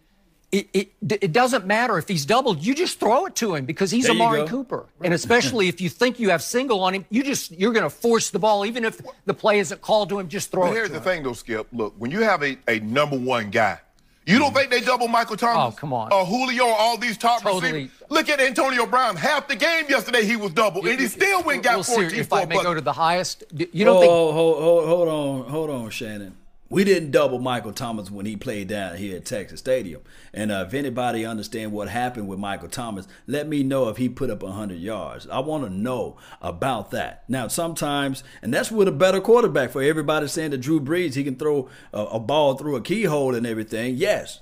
[0.52, 2.62] it, it, it doesn't matter if he's doubled.
[2.62, 4.48] You just throw it to him because he's There you Amari go.
[4.48, 4.86] Cooper.
[5.00, 7.90] And especially if you think you have single on him, you just you're going to
[7.90, 10.28] force the ball, even if the play isn't called to him.
[10.28, 10.66] Just throw it.
[10.66, 10.74] But it.
[10.74, 11.04] here's to the him.
[11.04, 11.68] thing, though, Skip.
[11.72, 13.80] Look, when you have a, a number one guy,
[14.26, 14.56] you don't hmm.
[14.56, 15.74] think they double Michael Thomas?
[15.74, 16.12] Oh, come on.
[16.12, 17.72] Or Julio, or all these top Totally.
[17.72, 17.90] receivers.
[18.10, 19.16] Look at Antonio Brown.
[19.16, 21.94] Half the game yesterday he was double, and he still went and got We'll see
[21.94, 23.44] 14 if for I a may go to the highest.
[23.56, 26.36] You don't oh, think hold, hold, hold on, hold on, Shannon.
[26.72, 30.00] We didn't double Michael Thomas when he played down here at Texas Stadium.
[30.32, 34.08] And uh, if anybody understand what happened with Michael Thomas, let me know if he
[34.08, 35.28] put up 100 yards.
[35.28, 37.24] I want to know about that.
[37.28, 41.24] Now, sometimes, and that's with a better quarterback for everybody saying that Drew Brees, he
[41.24, 43.96] can throw a, a ball through a keyhole and everything.
[43.96, 44.40] Yes.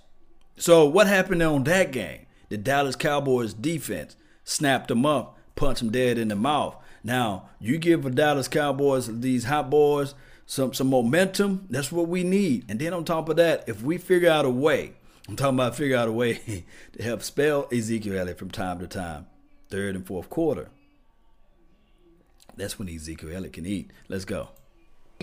[0.57, 2.27] So what happened on that game?
[2.49, 4.15] The Dallas Cowboys defense
[4.45, 6.77] snapped them up, punched them dead in the mouth.
[7.03, 10.15] Now you give the Dallas Cowboys these hot boys
[10.51, 11.67] some some momentum.
[11.71, 12.65] That's what we need.
[12.69, 14.95] And then on top of that, if we figure out a way,
[15.29, 18.89] I'm talking about figure out a way to help spell Ezekiel Elliott from time to
[18.89, 19.27] time,
[19.69, 20.69] third and fourth quarter.
[22.57, 23.93] That's when Ezekiel Elliott can eat.
[24.09, 24.49] Let's go.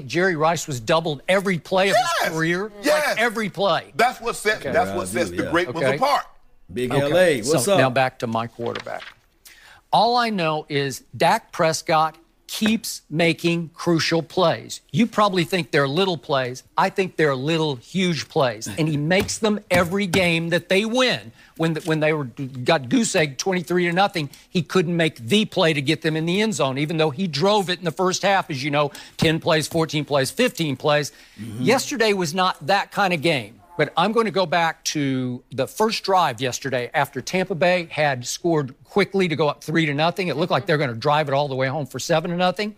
[0.06, 2.72] Jerry Rice was doubled every play of his career?
[2.82, 3.08] Yes!
[3.08, 3.92] Like every play.
[3.96, 5.52] That's what sets, that's what sets do, the yeah.
[5.52, 6.24] great ones apart.
[6.72, 7.46] Big Okay, LA.
[7.46, 7.80] What's so up?
[7.80, 9.04] Now back to my quarterback.
[9.92, 12.16] all I know is Dak Prescott
[12.48, 14.82] keeps making crucial plays.
[14.92, 16.64] You probably think they're little plays.
[16.78, 21.34] I think they're little huge plays, and he makes them every game that they win.
[21.58, 25.46] When the, when they were got goose egg 23 to nothing, he couldn't make the
[25.46, 27.92] play to get them in the end zone, even though he drove it in the
[27.92, 28.50] first half.
[28.50, 31.12] As you know, 10 plays, 14 plays, 15 plays.
[31.40, 31.64] Mm-hmm.
[31.64, 33.57] Yesterday was not that kind of game.
[33.78, 38.26] But I'm going to go back to the first drive yesterday after Tampa Bay had
[38.26, 40.28] scored quickly to go up three to nothing.
[40.30, 42.38] It looked like they're going to drive it all the way home for seven to
[42.38, 42.76] nothing.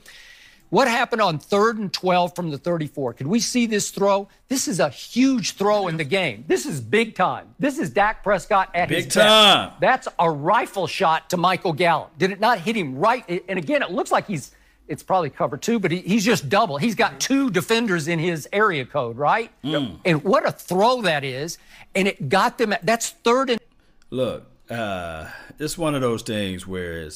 [0.70, 3.14] What happened on third and 12 from the 34?
[3.14, 4.28] Could we see this throw?
[4.50, 6.46] This is a huge throw in the game.
[6.48, 7.56] This is big time.
[7.58, 9.70] This is Dak Prescott at big his time.
[9.70, 9.82] Best.
[9.82, 12.16] That's a rifle shot to Michael Gallup.
[12.20, 13.28] Did it not hit him right?
[13.48, 14.52] And again, it looks like he's
[14.90, 16.78] it's probably cover two, but he, he's just double.
[16.78, 19.52] He's got two defenders in his area code, right?
[19.64, 20.00] Mm.
[20.04, 21.58] And what a throw that is.
[21.96, 23.62] And it got them, at, that's third and.
[24.10, 27.08] Look, uh, it's one of those things where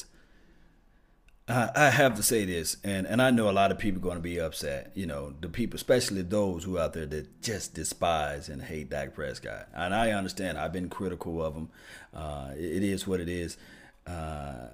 [1.47, 4.03] uh, I have to say this, and, and I know a lot of people are
[4.03, 4.91] going to be upset.
[4.93, 9.15] You know, the people, especially those who out there that just despise and hate Dak
[9.15, 9.67] Prescott.
[9.73, 10.57] And I understand.
[10.57, 11.69] I've been critical of him.
[12.13, 13.57] Uh, it, it is what it is.
[14.05, 14.67] Uh,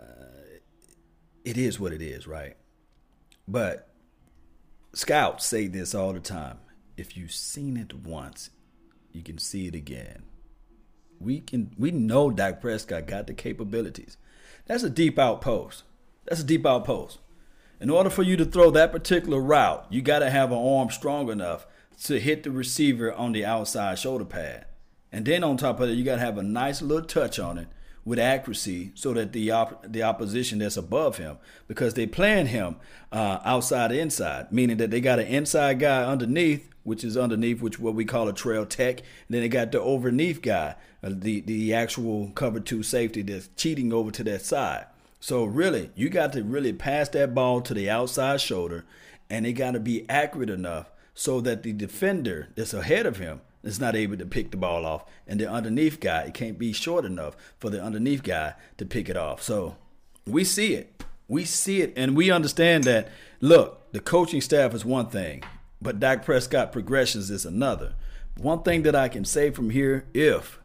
[1.46, 2.58] it is what it is, right?
[3.50, 3.90] But
[4.94, 6.60] scouts say this all the time.
[6.96, 8.52] If you've seen it once,
[9.12, 10.24] you can see it again.
[11.20, 14.18] We can we know Dak Prescott got the capabilities.
[14.68, 15.84] That's a deep out post.
[16.26, 17.18] That's a deep out post.
[17.82, 20.92] In order for you to throw that particular route, you got to have an arm
[20.92, 21.66] strong enough
[22.04, 24.66] to hit the receiver on the outside shoulder pad.
[25.12, 27.58] And then on top of it, you got to have a nice little touch on
[27.58, 27.68] it
[28.06, 32.76] with accuracy so that the op- the opposition that's above him because they plan him
[33.12, 37.80] uh, outside inside, meaning that they got an inside guy underneath, which is underneath, which
[37.80, 41.42] what we call a trail tech, and then they got the overneath guy, uh, the
[41.42, 44.86] the actual cover two safety that's cheating over to that side.
[45.20, 48.86] So really, you got to really pass that ball to the outside shoulder,
[49.30, 53.42] and it got to be accurate enough so that the defender that's ahead of him
[53.64, 55.06] is not able to pick the ball off.
[55.28, 59.10] And the underneath guy, it can't be short enough for the underneath guy to pick
[59.10, 59.42] it off.
[59.42, 59.76] So
[60.26, 61.04] we see it.
[61.28, 61.94] We see it.
[61.96, 63.10] And we understand that,
[63.42, 65.44] look, the coaching staff is one thing,
[65.82, 67.94] but Dak Prescott progressions is another.
[68.38, 70.60] One thing that I can say from here, if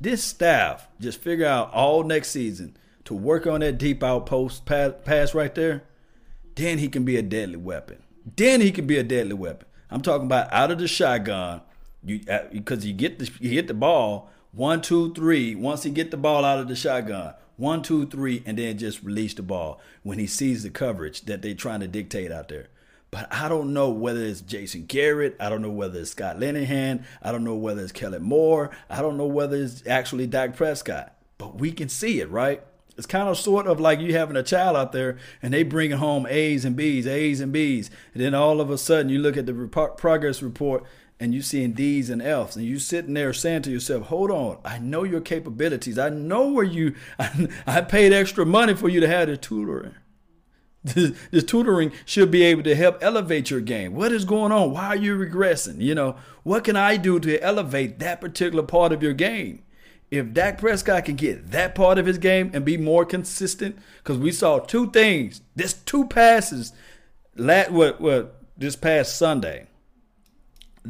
[0.00, 4.66] this staff just figure out all next season to work on that deep out outpost
[4.66, 5.84] pass right there,
[6.54, 8.02] then he can be a deadly weapon.
[8.36, 9.66] Then he can be a deadly weapon.
[9.90, 11.62] I'm talking about out of the shotgun
[12.04, 12.20] you
[12.52, 15.54] because uh, you get the you get the ball one two three.
[15.54, 19.02] Once he get the ball out of the shotgun, one two three, and then just
[19.02, 22.68] release the ball when he sees the coverage that they're trying to dictate out there.
[23.10, 25.36] But I don't know whether it's Jason Garrett.
[25.40, 27.04] I don't know whether it's Scott Linehan.
[27.22, 28.70] I don't know whether it's Kellen Moore.
[28.90, 31.14] I don't know whether it's actually Dak Prescott.
[31.38, 32.62] But we can see it, right?
[32.98, 35.98] It's kind of sort of like you having a child out there and they bringing
[35.98, 37.90] home A's and B's, A's and B's.
[38.12, 39.54] And then all of a sudden you look at the
[39.96, 40.82] progress report
[41.20, 44.58] and you seeing D's and F's, and you sitting there saying to yourself, "Hold on,
[44.64, 45.98] I know your capabilities.
[45.98, 46.94] I know where you.
[47.18, 49.94] I, I paid extra money for you to have the tutoring.
[50.84, 53.94] This, this, tutoring should be able to help elevate your game.
[53.94, 54.72] What is going on?
[54.72, 55.80] Why are you regressing?
[55.80, 59.64] You know, what can I do to elevate that particular part of your game?
[60.10, 64.18] If Dak Prescott can get that part of his game and be more consistent, because
[64.18, 65.42] we saw two things.
[65.56, 66.72] This two passes,
[67.36, 69.66] lat what what this past Sunday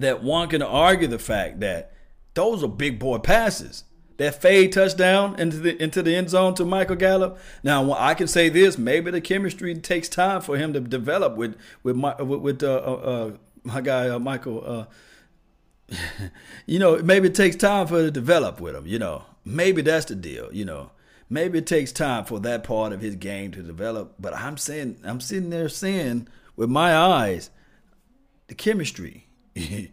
[0.01, 1.93] that one can argue the fact that
[2.35, 3.85] those are big boy passes.
[4.19, 7.39] That fade touchdown into the into the end zone to Michael Gallup.
[7.63, 11.57] Now I can say this: maybe the chemistry takes time for him to develop with
[11.85, 13.33] with my, with, uh, uh, uh
[13.63, 14.89] my guy uh, Michael.
[15.91, 15.97] Uh,
[16.67, 18.89] you know, maybe it takes time for it to develop with him.
[18.89, 20.53] You know, maybe that's the deal.
[20.53, 20.91] You know,
[21.31, 24.15] maybe it takes time for that part of his game to develop.
[24.19, 27.51] But I'm saying, I'm sitting there saying with my eyes
[28.49, 29.28] the chemistry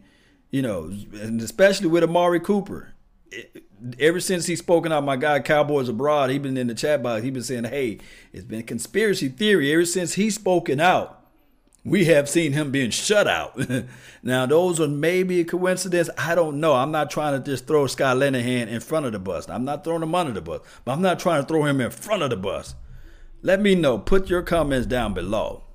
[0.50, 2.92] you know, and especially with Amari Cooper.
[3.98, 7.22] Ever since he's spoken out, my guy Cowboys Abroad, he been in the chat box.
[7.22, 7.98] He been saying, "Hey,
[8.32, 11.24] it's been conspiracy theory ever since he's spoken out."
[11.84, 13.60] We have seen him being shut out.
[14.22, 16.10] now, those are maybe a coincidence.
[16.18, 16.74] I don't know.
[16.74, 19.48] I'm not trying to just throw Scott Linehan in front of the bus.
[19.48, 21.90] I'm not throwing him under the bus, but I'm not trying to throw him in
[21.90, 22.74] front of the bus.
[23.42, 23.98] Let me know.
[23.98, 25.65] Put your comments down below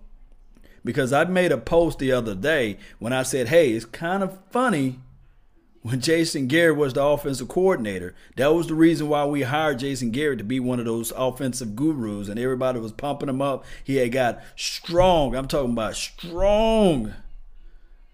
[0.84, 4.40] because I made a post the other day when I said, hey, it's kind of
[4.50, 5.00] funny
[5.84, 8.14] when Jason Garrett was the offensive coordinator.
[8.36, 11.76] That was the reason why we hired Jason Garrett to be one of those offensive
[11.76, 13.66] gurus, and everybody was pumping him up.
[13.84, 15.36] He had got strong.
[15.36, 17.14] I'm talking about strong,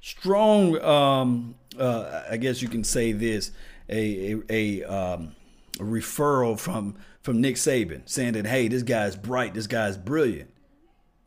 [0.01, 0.81] strong.
[0.81, 3.51] Um, uh, I guess you can say this:
[3.89, 5.35] a a, a, um,
[5.79, 10.49] a referral from from Nick Saban saying that, hey, this guy's bright, this guy's brilliant.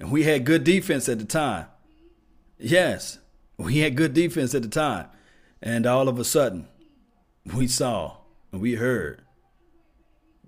[0.01, 1.67] And we had good defense at the time.
[2.59, 3.19] Yes,
[3.59, 5.09] we had good defense at the time.
[5.63, 6.69] And all of a sudden,
[7.55, 8.17] we saw
[8.51, 9.21] and we heard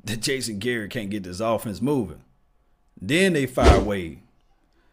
[0.05, 2.25] that Jason Garrett can't get this offense moving.
[2.99, 4.21] Then they fire Wade.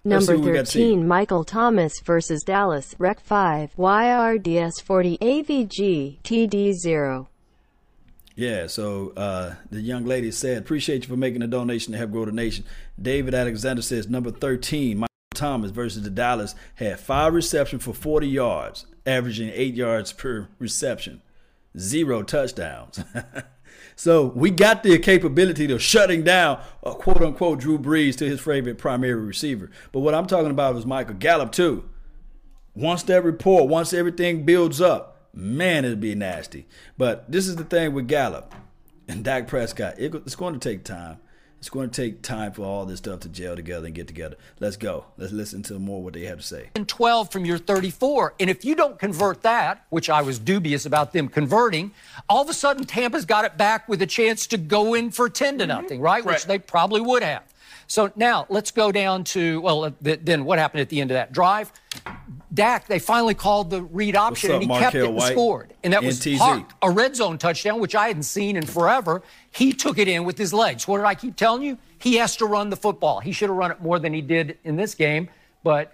[0.03, 0.79] Number what we got to see.
[0.79, 2.95] 13, Michael Thomas versus Dallas.
[2.97, 7.27] Rec 5, YRDS 40, AVG, TD0.
[8.39, 12.12] Yeah, so uh, the young lady said, appreciate you for making a donation to help
[12.12, 12.63] grow the nation.
[12.97, 18.30] David Alexander says, number 13, Michael Thomas versus the Dallas had five receptions for 40
[18.30, 21.21] yards, averaging eight yards per reception,
[21.78, 23.04] zero touchdowns.
[23.97, 28.39] so we got the capability of shutting down, uh, quote unquote, Drew Brees to his
[28.39, 29.69] favorite primary receiver.
[29.91, 31.89] But what I'm talking about is Michael Gallup, too.
[32.73, 36.67] Once that report, once everything builds up, man, it'd be nasty.
[36.97, 38.53] But this is the thing with Gallup
[39.07, 39.99] and Dak Prescott.
[39.99, 41.17] It, it's going to take time.
[41.59, 44.37] It's going to take time for all this stuff to gel together and get together.
[44.61, 45.05] Let's go.
[45.17, 46.69] Let's listen to more what they have to say.
[46.73, 48.35] and 12 from your 34.
[48.39, 51.91] And if you don't convert that, which I was dubious about them converting,
[52.29, 55.29] all of a sudden Tampa's got it back with a chance to go in for
[55.29, 55.81] 10 to mm-hmm.
[55.81, 56.23] nothing, right?
[56.23, 56.35] right?
[56.35, 57.43] Which they probably would have.
[57.87, 61.15] So now let's go down to, well, th- then what happened at the end of
[61.15, 61.73] that drive?
[62.51, 65.31] Dak, they finally called the read option up, and he kept it and White?
[65.33, 65.73] scored.
[65.83, 66.65] And that was hard.
[66.81, 69.21] a red zone touchdown, which I hadn't seen in forever.
[69.51, 70.88] He took it in with his legs.
[70.88, 71.77] What did I keep telling you?
[71.99, 73.19] He has to run the football.
[73.19, 75.29] He should have run it more than he did in this game,
[75.63, 75.93] but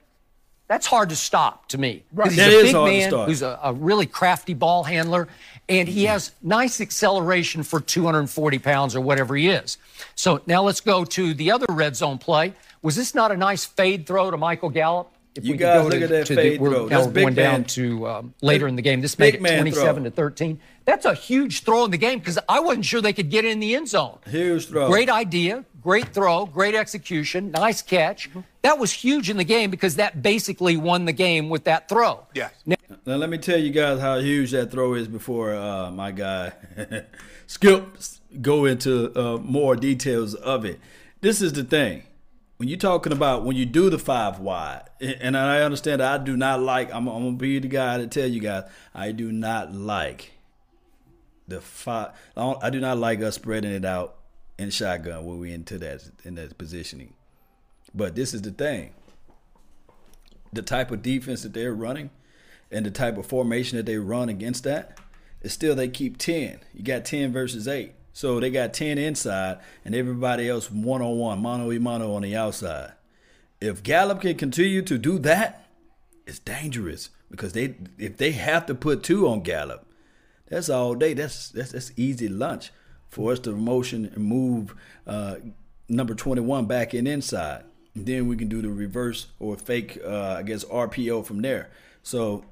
[0.68, 2.04] that's hard to stop to me.
[2.16, 5.28] 'Cause He's That a big man who's a, a really crafty ball handler,
[5.68, 9.78] and he has nice acceleration for 240 pounds or whatever he is.
[10.16, 12.54] So now let's go to the other red zone play.
[12.82, 15.12] Was this not a nice fade throw to Michael Gallup?
[15.36, 16.88] If You could guys go look to- at that to the- fade we're throw.
[16.88, 17.64] That's we're big going down man.
[17.66, 19.02] to um, later in the game.
[19.02, 20.10] This Big made it 27 throw.
[20.10, 20.60] to 13.
[20.86, 23.60] That's a huge throw in the game because I wasn't sure they could get in
[23.60, 24.20] the end zone.
[24.28, 24.88] Huge throw.
[24.88, 28.30] Great idea, great throw, great execution, nice catch.
[28.62, 32.26] That was huge in the game because that basically won the game with that throw.
[32.34, 32.54] Yes.
[32.66, 36.12] Now, Now let me tell you guys how huge that throw is before uh, my
[36.12, 36.54] guy
[37.48, 37.98] Skip
[38.42, 40.80] go into uh, more details of it.
[41.22, 42.04] This is the thing.
[42.58, 46.38] When you're talking about when you do the five wide, and I understand I do
[46.38, 46.94] not like.
[46.94, 48.64] I'm, I'm gonna be the guy to tell you guys
[48.94, 50.32] I do not like
[51.48, 52.12] the five.
[52.38, 54.16] I, I do not like us spreading it out
[54.58, 57.14] in shotgun when we into that in that positioning.
[57.94, 58.94] But this is the thing
[60.56, 62.10] the type of defense that they're running
[62.72, 65.00] and the type of formation that they run against that,
[65.42, 66.60] is still they keep 10.
[66.74, 67.94] You got 10 versus 8.
[68.16, 72.22] So they got 10 inside and everybody else one on one, mano y mano on
[72.22, 72.94] the outside.
[73.60, 75.68] If Gallup can continue to do that,
[76.26, 79.86] it's dangerous because they if they have to put two on Gallup,
[80.48, 81.14] that's all day.
[81.14, 82.72] That's that's, that's easy lunch
[83.10, 84.74] for us to motion and move
[85.06, 85.36] uh,
[85.90, 87.66] number 21 back in inside.
[87.96, 91.70] And then we can do the reverse or fake, uh, I guess, RPO from there.
[92.02, 92.46] So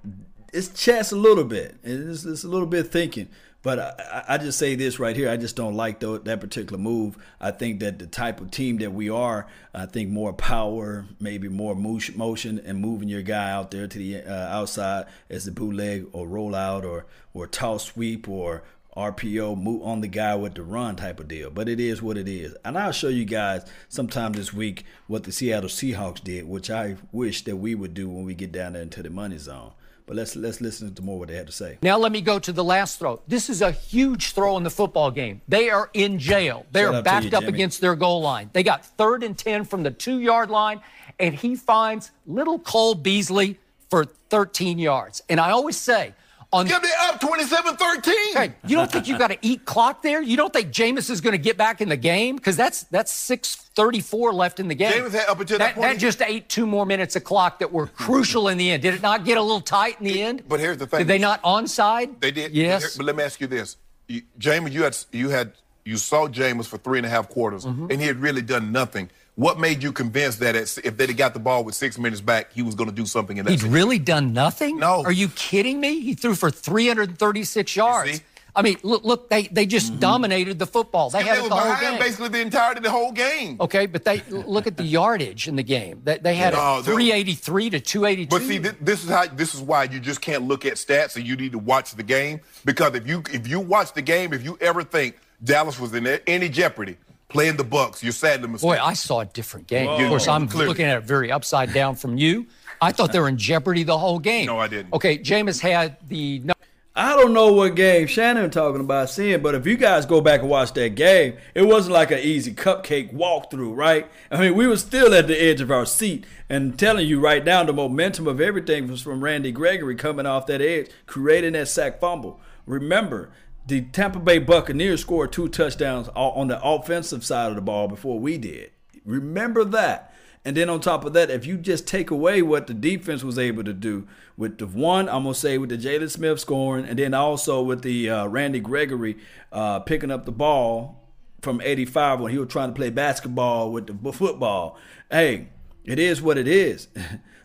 [0.51, 1.77] it's chess a little bit.
[1.83, 3.29] It's, it's a little bit thinking.
[3.63, 5.29] But I, I just say this right here.
[5.29, 7.17] I just don't like tho- that particular move.
[7.39, 11.47] I think that the type of team that we are, I think more power, maybe
[11.47, 15.51] more motion, motion and moving your guy out there to the uh, outside as a
[15.51, 18.63] bootleg or rollout or or toss sweep or
[18.95, 21.49] RPO move on the guy with the run type of deal.
[21.49, 22.55] But it is what it is.
[22.63, 26.97] And I'll show you guys sometime this week what the Seattle Seahawks did, which I
[27.11, 29.71] wish that we would do when we get down there into the money zone.
[30.05, 31.77] But let's let's listen to more what they had to say.
[31.81, 33.21] Now let me go to the last throw.
[33.27, 35.41] This is a huge throw in the football game.
[35.47, 36.65] They are in jail.
[36.71, 37.53] They Shout are backed you, up Jimmy.
[37.53, 38.49] against their goal line.
[38.51, 40.81] They got third and 10 from the two yard line,
[41.19, 45.21] and he finds little Cole Beasley for 13 yards.
[45.29, 46.13] And I always say,
[46.53, 48.13] on Give me up 27-13.
[48.33, 50.21] Hey, you don't think you got to eat clock there?
[50.21, 52.35] You don't think Jameis is going to get back in the game?
[52.35, 54.93] Because that's that's six thirty four left in the game.
[54.93, 57.59] Jameis had up until that that, point- that just ate two more minutes of clock
[57.59, 58.81] that were crucial in the end.
[58.83, 60.43] Did it not get a little tight in the end?
[60.47, 60.99] But here's the thing.
[60.99, 62.19] Did they not onside?
[62.19, 62.51] They did.
[62.53, 62.95] Yes.
[62.97, 64.73] But let me ask you this, you, James.
[64.73, 65.53] You had you had
[65.85, 67.87] you saw James for three and a half quarters, Mm-hmm.
[67.91, 69.09] and he had really done nothing.
[69.35, 72.53] What made you convinced that at, if they'd got the ball with six minutes back,
[72.53, 73.51] he was going to do something in that?
[73.51, 73.73] He'd situation?
[73.73, 74.77] really done nothing?
[74.77, 75.03] No.
[75.03, 76.01] Are you kidding me?
[76.01, 78.11] He threw for 336 yards.
[78.11, 78.25] Mm-hmm.
[78.55, 81.09] I mean, look, look, they, they just dominated the football.
[81.09, 81.99] They They had it was the whole game.
[81.99, 83.57] basically the entirety of the whole game.
[83.59, 86.01] Okay, but they look at the yardage in the game.
[86.03, 88.29] They, they had No, 383 to 282.
[88.29, 91.15] But see, thi- this is how this is why you just can't look at stats,
[91.15, 94.33] and you need to watch the game because if you if you watch the game,
[94.33, 96.97] if you ever think Dallas was in any jeopardy
[97.33, 98.77] playing the Bucks, you're sadly mistaken.
[98.77, 99.87] Boy, I saw a different game.
[99.87, 100.01] Whoa.
[100.01, 100.67] Of course, I'm Clearly.
[100.69, 102.47] looking at it very upside down from you.
[102.81, 104.45] I thought they were in jeopardy the whole game.
[104.45, 104.93] No, I didn't.
[104.93, 106.39] Okay, Jameis had the.
[106.39, 106.53] No,
[106.95, 110.41] I don't know what game Shannon talking about seeing, but if you guys go back
[110.41, 114.07] and watch that game, it wasn't like an easy cupcake walkthrough, right?
[114.29, 117.43] I mean, we were still at the edge of our seat and telling you right
[117.43, 121.67] now the momentum of everything was from Randy Gregory coming off that edge, creating that
[121.69, 122.39] sack fumble.
[122.67, 123.31] Remember,
[123.65, 128.19] the Tampa Bay Buccaneers scored two touchdowns on the offensive side of the ball before
[128.19, 128.71] we did.
[129.05, 130.13] Remember that.
[130.45, 133.39] And then on top of that, if you just take away what the defense was
[133.39, 134.05] able to do
[134.35, 137.81] with the one, I'm gonna say with the Jaylon Smith scoring, and then also with
[137.81, 139.17] the uh, Randy Gregory
[139.53, 141.01] uh, picking up the ball
[141.41, 144.77] from 85 when he was trying to play basketball with the football.
[145.09, 145.47] Hey,
[145.85, 146.89] it is what it is.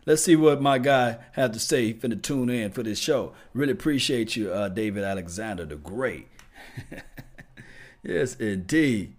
[0.09, 1.93] Let's see what my guy had to say.
[1.93, 3.33] Finna tune in for this show.
[3.53, 6.27] Really appreciate you, uh, David Alexander, the great.
[8.03, 9.13] yes, indeed.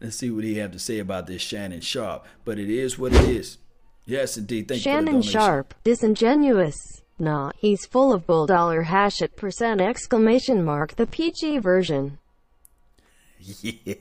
[0.00, 2.24] Let's see what he had to say about this Shannon Sharpe.
[2.46, 3.58] But it is what it is.
[4.06, 4.66] Yes, indeed.
[4.66, 4.84] Thank you.
[4.84, 7.02] Shannon Sharpe, disingenuous.
[7.18, 12.18] Nah, he's full of bull dollar hash at percent exclamation mark the PG version.
[13.44, 13.94] Yeah.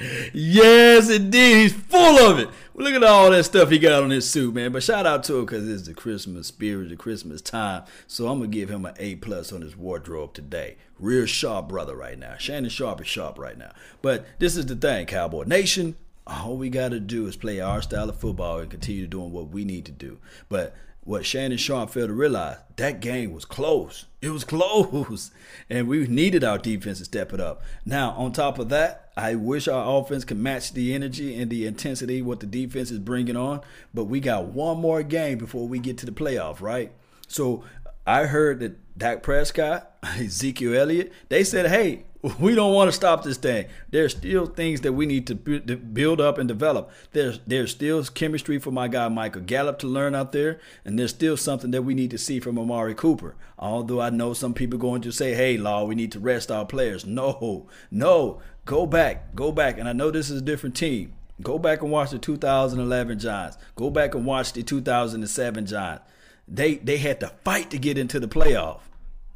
[0.32, 1.56] Yes, indeed.
[1.56, 2.48] He's full of it.
[2.74, 4.72] Look at all that stuff he got on his suit, man.
[4.72, 7.84] But shout out to him because it's the Christmas spirit, the Christmas time.
[8.06, 10.76] So I'm gonna give him an A plus on his wardrobe today.
[10.98, 12.36] Real sharp brother right now.
[12.38, 13.72] Shannon Sharpe is sharp right now.
[14.00, 15.96] But this is the thing, Cowboy Nation.
[16.26, 19.66] All we gotta do is play our style of football and continue doing what we
[19.66, 20.18] need to do.
[20.48, 20.74] But
[21.10, 24.06] what Shannon Sharpe failed to realize, that game was close.
[24.22, 25.30] It was close.
[25.70, 27.62] And we needed our defense to step it up.
[27.86, 31.66] Now, on top of that, I wish our offense could match the energy and the
[31.66, 33.62] intensity what the defense is bringing on.
[33.94, 36.92] But we got one more game before we get to the playoff, right?
[37.28, 37.64] So
[38.10, 42.06] I heard that Dak Prescott, Ezekiel Elliott, they said, hey,
[42.40, 43.66] we don't want to stop this thing.
[43.90, 46.90] There's still things that we need to build up and develop.
[47.12, 51.12] There's there's still chemistry for my guy Michael Gallup to learn out there, and there's
[51.12, 53.36] still something that we need to see from Amari Cooper.
[53.58, 56.66] Although I know some people going to say, "Hey, Law, we need to rest our
[56.66, 59.78] players." No, no, go back, go back.
[59.78, 61.14] And I know this is a different team.
[61.42, 63.56] Go back and watch the 2011 Giants.
[63.76, 66.04] Go back and watch the 2007 Giants.
[66.50, 68.80] They they had to fight to get into the playoff.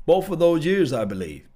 [0.05, 1.47] Both of those years, I believe.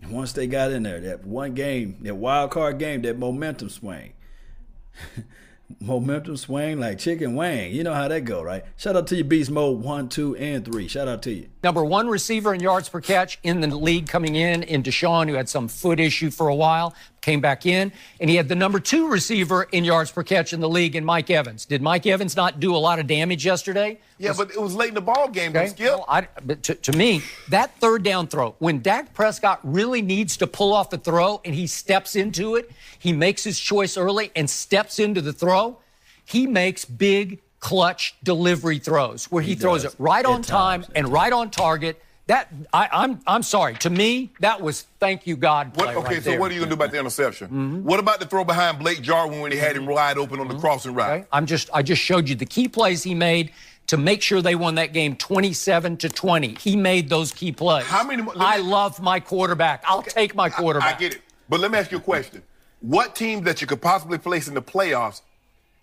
[0.00, 3.68] And once they got in there, that one game, that wild card game, that momentum
[3.68, 4.12] swing.
[5.80, 7.72] momentum swing like chicken wing.
[7.72, 8.64] You know how that go, right?
[8.76, 10.88] Shout out to you, Beast Mode 1, 2, and 3.
[10.88, 11.48] Shout out to you.
[11.62, 15.34] Number one receiver in yards per catch in the league coming in, in DeSean, who
[15.34, 16.94] had some foot issue for a while
[17.28, 20.60] came back in, and he had the number two receiver in yards per catch in
[20.60, 21.66] the league in Mike Evans.
[21.66, 23.98] Did Mike Evans not do a lot of damage yesterday?
[24.16, 25.66] Yeah, was, but it was late in the ball game, okay.
[25.66, 25.90] Skip.
[25.90, 27.20] Well, I, but to, to me,
[27.50, 31.54] that third down throw, when Dak Prescott really needs to pull off the throw and
[31.54, 35.76] he steps into it, he makes his choice early and steps into the throw,
[36.24, 41.08] he makes big clutch delivery throws where he, he throws it right on time and
[41.08, 43.74] right on target that I, I'm, I'm sorry.
[43.76, 45.74] To me, that was thank you God.
[45.76, 46.40] What, okay, right so there.
[46.40, 47.48] what are you gonna do about the interception?
[47.48, 47.82] Mm-hmm.
[47.84, 50.54] What about the throw behind Blake Jarwin when he had him wide open on the
[50.54, 50.60] mm-hmm.
[50.60, 51.20] crossing route?
[51.20, 51.28] Okay.
[51.32, 53.50] I'm just I just showed you the key plays he made
[53.86, 56.56] to make sure they won that game 27 to 20.
[56.56, 57.86] He made those key plays.
[57.86, 58.22] How many?
[58.36, 59.82] I love my quarterback.
[59.86, 60.10] I'll okay.
[60.10, 60.94] take my quarterback.
[60.94, 62.42] I, I get it, but let me ask you a question:
[62.80, 65.22] What teams that you could possibly place in the playoffs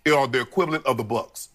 [0.08, 1.50] are the equivalent of the Bucks?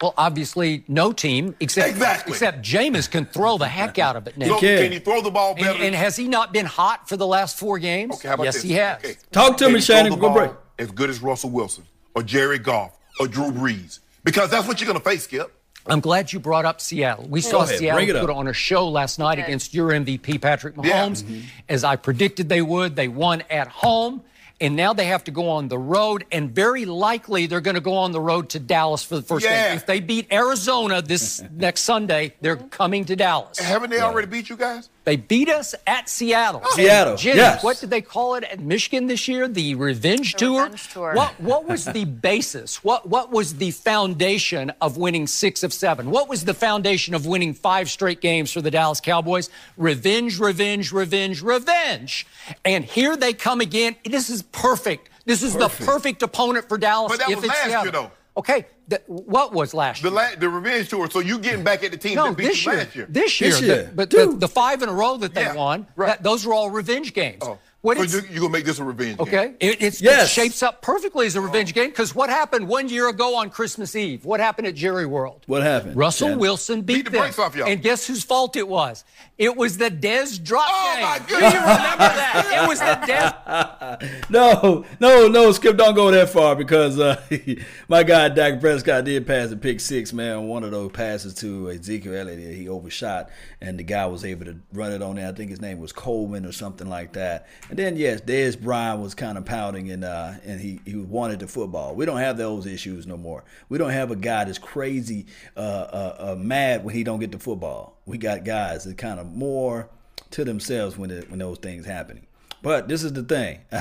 [0.00, 2.32] Well, obviously, no team except exactly.
[2.32, 4.46] except Jameis can throw the heck out of it now.
[4.46, 5.70] So, can he throw the ball better?
[5.70, 8.16] And, and, has he not been hot for the last four games?
[8.16, 8.62] Okay, how about yes, this?
[8.62, 8.98] he has.
[8.98, 9.16] Okay.
[9.32, 10.18] Talk to can me, Shannon.
[10.18, 10.50] Go break.
[10.78, 11.84] As good as Russell Wilson
[12.14, 15.50] or Jared Goff or Drew Brees, because that's what you're going to face, Skip.
[15.88, 17.26] I'm glad you brought up Seattle.
[17.28, 19.46] We saw Seattle put on a show last night okay.
[19.46, 21.22] against your MVP, Patrick Mahomes.
[21.22, 21.36] Yeah.
[21.36, 21.40] Mm-hmm.
[21.68, 24.22] As I predicted they would, they won at home
[24.60, 27.80] and now they have to go on the road, and very likely they're going to
[27.80, 29.68] go on the road to Dallas for the first yeah.
[29.68, 29.76] game.
[29.76, 33.58] If they beat Arizona this next Sunday, they're coming to Dallas.
[33.58, 34.88] Haven't they already beat you guys?
[35.06, 36.62] They beat us at Seattle.
[36.64, 36.74] Oh.
[36.74, 37.16] Seattle.
[37.16, 37.62] Jim, yes.
[37.62, 39.46] What did they call it at Michigan this year?
[39.46, 40.62] The Revenge the Tour.
[40.64, 41.14] Revenge Tour.
[41.14, 42.82] What What was the basis?
[42.82, 46.10] What What was the foundation of winning six of seven?
[46.10, 49.48] What was the foundation of winning five straight games for the Dallas Cowboys?
[49.76, 52.26] Revenge, revenge, revenge, revenge.
[52.64, 53.94] And here they come again.
[54.04, 55.08] This is perfect.
[55.24, 55.78] This is perfect.
[55.78, 57.12] the perfect opponent for Dallas.
[57.12, 57.84] But that if was last Seattle.
[57.84, 58.10] year, though.
[58.36, 60.10] Okay, the, what was last year?
[60.10, 61.08] The, la- the revenge tour.
[61.10, 63.06] So you getting back at the team no, that beat this you year, last year?
[63.08, 63.82] This year, this year.
[63.84, 66.08] The, but the, the, five in a row that they yeah, won, right.
[66.08, 67.42] that, those were all revenge games.
[67.42, 67.58] Oh.
[67.86, 69.26] What So you, you're going to make this a revenge game?
[69.28, 70.26] Okay, it, it's, Yes.
[70.28, 73.48] it shapes up perfectly as a revenge game because what happened one year ago on
[73.50, 74.24] Christmas Eve?
[74.24, 75.42] What happened at Jerry World?
[75.46, 75.96] What happened?
[75.96, 76.40] Russell Shannon?
[76.40, 77.20] Wilson beat, Beat the them.
[77.20, 77.68] brakes off y'all.
[77.68, 79.04] And guess whose fault it was?
[79.38, 81.02] It was the Dez drop Oh, game.
[81.04, 81.58] my Do you remember
[81.98, 82.60] that?
[82.62, 84.26] It was the Dez.
[84.30, 87.20] No, no, no, Skip, don't go that far because uh,
[87.88, 90.48] my guy Dak Prescott did pass a pick six, man.
[90.48, 93.30] One of those passes to Ezekiel Elliott, that he overshot,
[93.60, 95.28] and the guy was able to run it on there.
[95.28, 97.46] I think his name was Coleman or something like that.
[97.70, 101.40] And then yes, Dez Bryant was kind of pouting and uh, and he he wanted
[101.40, 101.94] the football.
[101.94, 103.44] We don't have those issues no more.
[103.68, 107.32] We don't have a guy that's crazy uh, uh, uh, mad when he don't get
[107.32, 107.98] the football.
[108.06, 109.88] We got guys that kind of more
[110.32, 112.26] to themselves when it, when those things happening.
[112.62, 113.60] But this is the thing.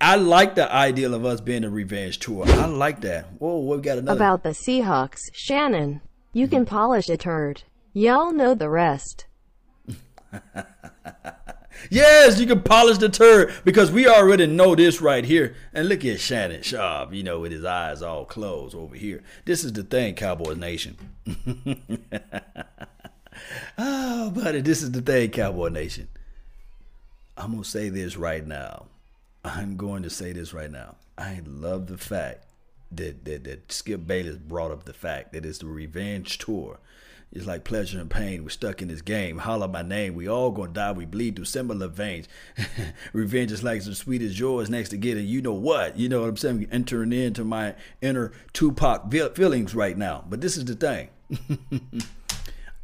[0.00, 2.44] I like the ideal of us being a revenge tour.
[2.46, 3.26] I like that.
[3.38, 4.16] Whoa, we got another.
[4.16, 6.00] About the Seahawks, Shannon.
[6.32, 7.64] You can polish a turd.
[7.92, 9.26] Y'all know the rest.
[11.90, 15.54] yes, you can polish the turd because we already know this right here.
[15.72, 19.22] And look at Shannon Sharpe, you know, with his eyes all closed over here.
[19.44, 20.96] This is the thing, Cowboy Nation.
[23.78, 26.08] oh, buddy, this is the thing, Cowboy Nation.
[27.36, 28.86] I'm going to say this right now.
[29.44, 30.96] I'm going to say this right now.
[31.18, 32.44] I love the fact
[32.92, 36.78] that, that, that Skip Bayless brought up the fact that it's the revenge tour.
[37.32, 38.42] It's like pleasure and pain.
[38.42, 39.38] We're stuck in this game.
[39.38, 40.14] Holler my name.
[40.14, 40.92] We all gonna die.
[40.92, 42.28] We bleed through similar veins.
[43.14, 45.26] Revenge is like as sweet as yours next to getting.
[45.26, 45.98] You know what?
[45.98, 46.68] You know what I'm saying?
[46.70, 50.24] Entering into my inner Tupac feelings right now.
[50.28, 51.08] But this is the thing.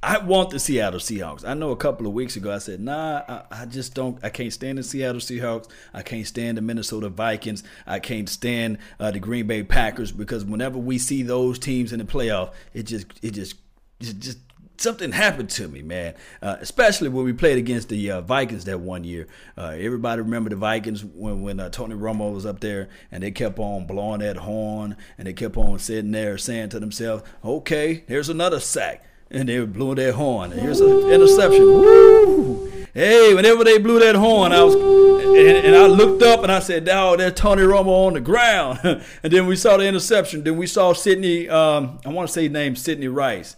[0.02, 1.44] I want the Seattle Seahawks.
[1.44, 4.18] I know a couple of weeks ago I said, nah, I, I just don't.
[4.24, 5.68] I can't stand the Seattle Seahawks.
[5.92, 7.64] I can't stand the Minnesota Vikings.
[7.84, 11.98] I can't stand uh, the Green Bay Packers because whenever we see those teams in
[11.98, 13.56] the playoff, it just, it just,
[14.00, 14.38] it just
[14.80, 16.14] something happened to me, man.
[16.40, 19.26] Uh, especially when we played against the uh, Vikings that one year.
[19.56, 23.30] Uh, everybody remember the Vikings when when uh, Tony Romo was up there and they
[23.30, 28.04] kept on blowing that horn and they kept on sitting there saying to themselves, "Okay,
[28.06, 30.52] here's another sack." And they were blew their horn.
[30.52, 31.62] And here's an interception.
[31.62, 32.72] Woo!
[32.94, 36.60] Hey, whenever they blew that horn, I was, and, and I looked up and I
[36.60, 38.80] said, "Oh, there's Tony Romo on the ground."
[39.22, 40.44] and then we saw the interception.
[40.44, 41.48] Then we saw Sidney.
[41.48, 43.56] Um, I want to say his name Sidney Rice.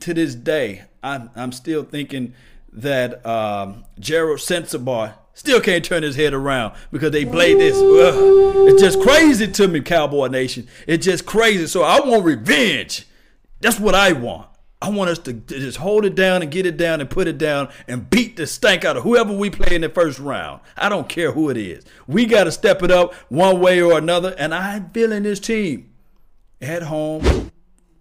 [0.00, 2.34] To this day, I'm, I'm still thinking
[2.72, 7.76] that um, Gerald Sensabaugh still can't turn his head around because they played this.
[7.76, 8.68] Ugh.
[8.68, 10.68] It's just crazy to me, Cowboy Nation.
[10.86, 11.66] It's just crazy.
[11.66, 13.06] So I want revenge.
[13.60, 14.48] That's what I want.
[14.80, 17.28] I want us to, to just hold it down and get it down and put
[17.28, 20.60] it down and beat the stank out of whoever we play in the first round.
[20.76, 21.84] I don't care who it is.
[22.08, 24.34] We got to step it up one way or another.
[24.36, 25.92] And I'm feeling this team
[26.60, 27.50] at home.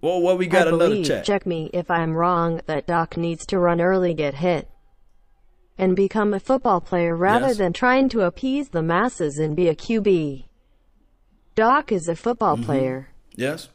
[0.01, 1.25] Well, well, we got I another believe, chat.
[1.25, 4.67] check me if I'm wrong, that Dak needs to run early, get hit,
[5.77, 7.57] and become a football player rather Yes.
[7.57, 10.45] than trying to appease the masses and be a QB.
[11.55, 12.65] Dak is a football Mm-hmm.
[12.65, 13.09] player.
[13.35, 13.69] Yes.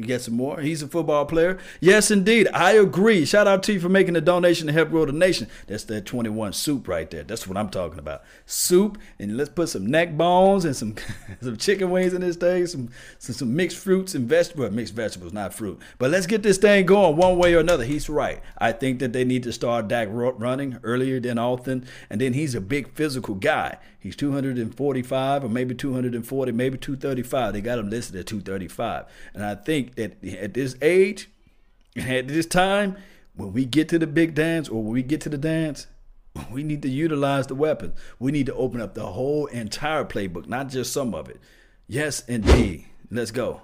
[0.00, 0.60] Get some more?
[0.60, 1.58] He's a football player.
[1.80, 2.48] Yes, indeed.
[2.52, 3.24] I agree.
[3.24, 5.48] Shout out to you for making the donation to help grow the nation.
[5.66, 7.22] That's that 21 soup right there.
[7.22, 8.22] That's what I'm talking about.
[8.46, 10.94] Soup, and let's put some neck bones and some
[11.40, 14.72] some chicken wings in this thing, some some, some mixed fruits and vegetables.
[14.72, 15.78] Mixed vegetables, not fruit.
[15.98, 17.84] But let's get this thing going one way or another.
[17.84, 18.40] He's right.
[18.58, 21.86] I think that they need to start Dak running earlier than often.
[22.08, 23.78] And then he's a big physical guy.
[24.00, 27.52] He's 245 or maybe 240, maybe 235.
[27.52, 29.04] They got him listed at 235.
[29.34, 31.28] And I think that at this age,
[31.96, 32.96] at this time,
[33.34, 35.86] when we get to the big dance or when we get to the dance,
[36.50, 37.94] we need to utilize the weapons.
[38.18, 41.38] We need to open up the whole entire playbook, not just some of it.
[41.86, 42.86] Yes, indeed.
[43.10, 43.60] Let's go.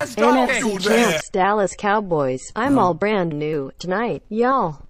[0.00, 1.10] NFC do that.
[1.10, 2.52] champs, Dallas Cowboys.
[2.56, 4.87] I'm all brand new tonight, y'all.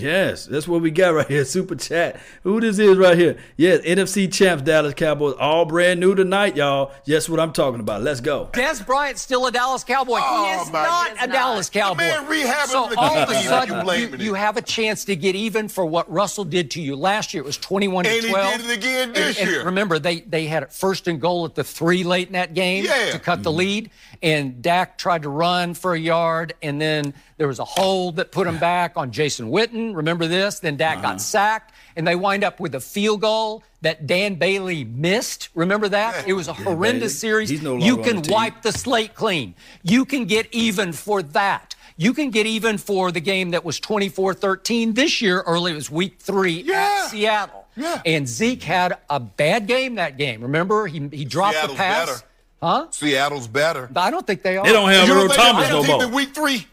[0.00, 1.44] Yes, that's what we got right here.
[1.44, 2.20] Super chat.
[2.42, 3.36] Who this is right here?
[3.56, 6.92] Yes, NFC champs, Dallas Cowboys, all brand new tonight, y'all.
[7.04, 8.02] Yes, what I'm talking about.
[8.02, 8.50] Let's go.
[8.52, 10.18] Dez Bryant's still a Dallas Cowboy.
[10.22, 11.98] Oh, he is my- not He a Dallas Cowboy.
[11.98, 13.42] man rehabbing so the all of a team.
[13.42, 16.80] You sudden, you, you have a chance to get even for what Russell did to
[16.82, 17.42] you last year.
[17.42, 18.56] It was 21 And to he 12.
[18.60, 19.64] did it again this And- and year.
[19.64, 22.84] remember, they they had it first and goal at the three late in that game
[22.84, 23.12] Yeah.
[23.12, 23.58] to cut the mm-hmm.
[23.58, 23.90] lead,
[24.22, 28.32] and Dak tried to run for a yard, and then there was a hold that
[28.32, 29.94] put him back on Jason Witten.
[29.94, 30.58] Remember this?
[30.60, 31.18] Then Dak got uh-huh.
[31.18, 35.50] sacked, and they wind up with a field goal that Dan Bailey missed.
[35.54, 36.26] Remember that?
[36.26, 37.30] It was a horrendous Bailey.
[37.30, 37.48] series.
[37.50, 38.34] He's no you longer on can the team.
[38.34, 39.54] wipe the slate clean.
[39.82, 41.74] You can get even for that.
[41.98, 45.72] You can get even for the game that was 24-13 this year early.
[45.72, 47.02] It was week three Yeah.
[47.04, 47.66] at Seattle.
[47.76, 48.00] Yeah.
[48.04, 50.40] And Zeke had a bad game that game.
[50.42, 52.06] Remember, he he dropped Seattle's the pass.
[52.08, 52.20] better.
[52.62, 52.86] Huh?
[52.90, 53.90] Seattle's better.
[53.94, 54.64] I don't think they are.
[54.64, 56.08] They don't have You Earl Thomas they're no more.
[56.08, 56.66] week three?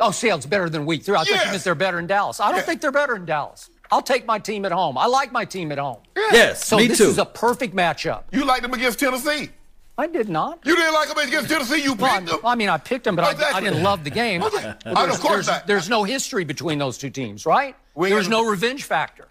[0.00, 1.14] Oh, Seattle's better than week three.
[1.14, 1.50] I thought you Yes.
[1.52, 2.40] meant they're better in Dallas.
[2.40, 2.62] I don't Yeah.
[2.62, 3.68] think they're better in Dallas.
[3.92, 4.96] I'll take my team at home.
[4.96, 5.98] I like my team at home.
[6.16, 7.08] Yes, So me this too.
[7.08, 8.22] is a perfect matchup.
[8.30, 9.50] You liked them against Tennessee.
[9.98, 10.60] I did not.
[10.64, 11.82] You didn't like them against Tennessee.
[11.82, 12.38] You picked I, them.
[12.44, 14.40] I mean, I picked them, but I, I didn't love the game.
[14.40, 14.74] Well, I-
[15.04, 15.66] there's, of course there's, not.
[15.66, 17.74] there's no history between those two teams, right?
[17.94, 19.26] We There's no revenge factor,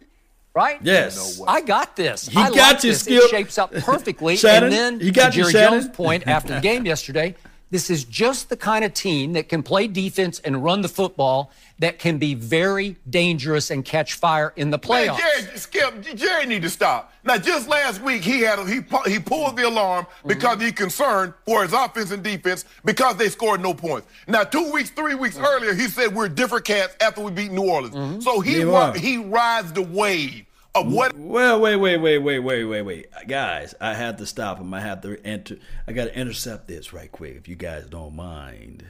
[0.53, 0.77] right?
[0.83, 1.41] yes.
[1.47, 2.27] I got this.
[2.27, 2.99] He I got like you, this.
[3.01, 3.23] Skip.
[3.23, 4.35] It shapes up perfectly.
[4.37, 5.81] Shannon, and then, he got to Jerry Shannon.
[5.83, 7.35] Jones' point after the game yesterday,
[7.71, 11.51] this is just the kind of team that can play defense and run the football
[11.79, 15.17] that can be very dangerous and catch fire in the Man, playoffs.
[15.17, 17.13] Jerry, Skip, Jerry need to stop.
[17.23, 20.27] Now, just last week, he had a, he he pulled the alarm mm-hmm.
[20.27, 24.07] because he concerned for his offense and defense because they scored no points.
[24.27, 25.45] Now, two weeks, three weeks mm-hmm.
[25.45, 27.95] earlier, he said we're different cats after we beat New Orleans.
[27.95, 28.19] Mm-hmm.
[28.21, 30.45] So he ri- he rides the wave
[30.79, 31.17] of what.
[31.17, 33.75] Well, wait, wait, wait, wait, wait, wait, wait, guys.
[33.79, 34.73] I have to stop him.
[34.73, 35.57] I have to enter.
[35.87, 38.85] I got to intercept this right quick, if you guys don't mind.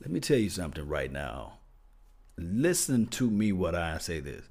[0.00, 1.58] Let me tell you something right now.
[2.36, 4.20] Listen to me what I say.
[4.20, 4.48] This,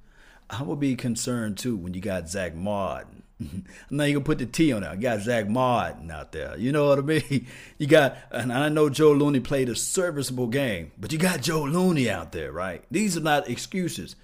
[0.50, 3.24] I will be concerned too when you got Zack Martin.
[3.90, 4.96] now you gonna put the T on it.
[4.96, 6.58] You got Zack Martin out there.
[6.58, 7.48] You know what I mean?
[7.78, 11.64] You got, and I know Joe Looney played a serviceable game, but you got Joe
[11.64, 12.84] Looney out there, right?
[12.92, 14.16] These are not excuses.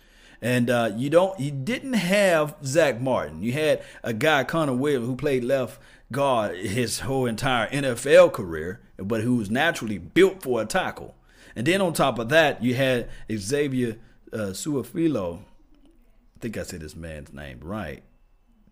[0.42, 3.42] And uh, you don't, you didn't have Zack Martin.
[3.42, 5.80] You had a guy, Connor Williams, who played left
[6.12, 11.16] guard his whole entire NFL career, but who was naturally built for a tackle.
[11.56, 13.98] And then on top of that, you had Xavier
[14.32, 15.40] uh, Su'a-Filo.
[15.40, 18.04] I think I said this man's name right.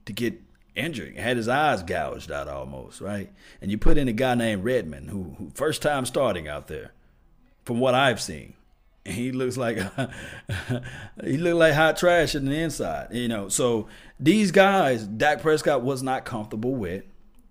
[0.05, 0.39] To get
[0.76, 3.32] injured, had his eyes gouged out almost, right?
[3.59, 6.91] And you put in a guy named Redmond, who, who first time starting out there,
[7.63, 8.53] from what I've seen.
[9.06, 9.78] He looks like
[11.24, 13.49] he looked like hot trash in the inside, you know.
[13.49, 13.88] So
[14.20, 17.03] these guys, Dak Prescott was not comfortable with.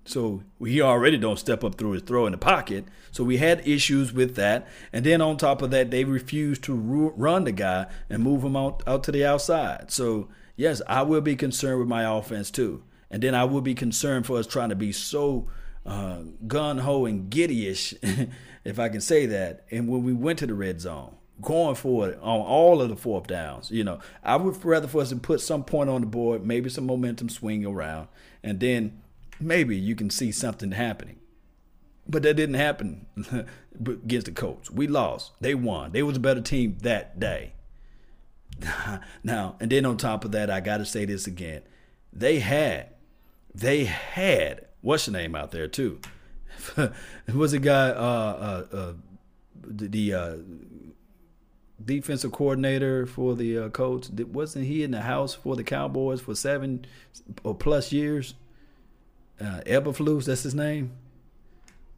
[0.07, 2.85] So he already don't step up through his throw in the pocket.
[3.11, 4.69] So we had issues with that.
[4.93, 8.57] And then on top of that, they refused to run the guy and move him
[8.57, 9.91] out, out to the outside.
[9.91, 12.83] So yes, I will be concerned with my offense too.
[13.11, 15.49] And then I will be concerned for us trying to be so
[15.87, 18.29] uh, gun ho and giddyish,
[18.65, 19.65] if I can say that.
[19.71, 22.97] And when we went to the red zone, going for it on all of the
[22.97, 26.07] fourth downs, you know, I would rather for us to put some point on the
[26.07, 28.09] board, maybe some momentum swing around,
[28.43, 29.03] and then
[29.41, 31.19] maybe you can see something happening.
[32.07, 33.07] But that didn't happen
[33.81, 34.71] against the Colts.
[34.71, 35.33] We lost.
[35.41, 35.93] They won.
[35.93, 37.55] They was a better team that day.
[39.25, 41.63] now, and then on top of that, I got to say this again.
[42.13, 42.91] They had,
[43.55, 46.01] they had, what's the name out there too?
[46.77, 48.93] it was a guy, uh, uh, uh,
[49.67, 50.37] the, the uh,
[51.85, 54.11] defensive coordinator for the uh, Colts.
[54.11, 56.87] Wasn't he in the house for the Cowboys for seven
[57.43, 58.35] or plus years?
[59.41, 60.93] Uh, Eberflus, that's his name.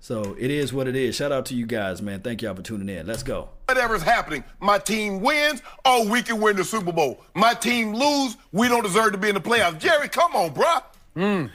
[0.00, 1.16] So it is what it is.
[1.16, 2.20] Shout out to you guys, man.
[2.20, 3.06] Thank y'all for tuning in.
[3.06, 3.48] Let's go.
[3.68, 7.20] Whatever's happening, my team wins, oh, we can win the Super Bowl.
[7.34, 9.78] My team lose, we don't deserve to be in the playoffs.
[9.80, 10.82] Jerry, come on, bruh.
[11.16, 11.50] And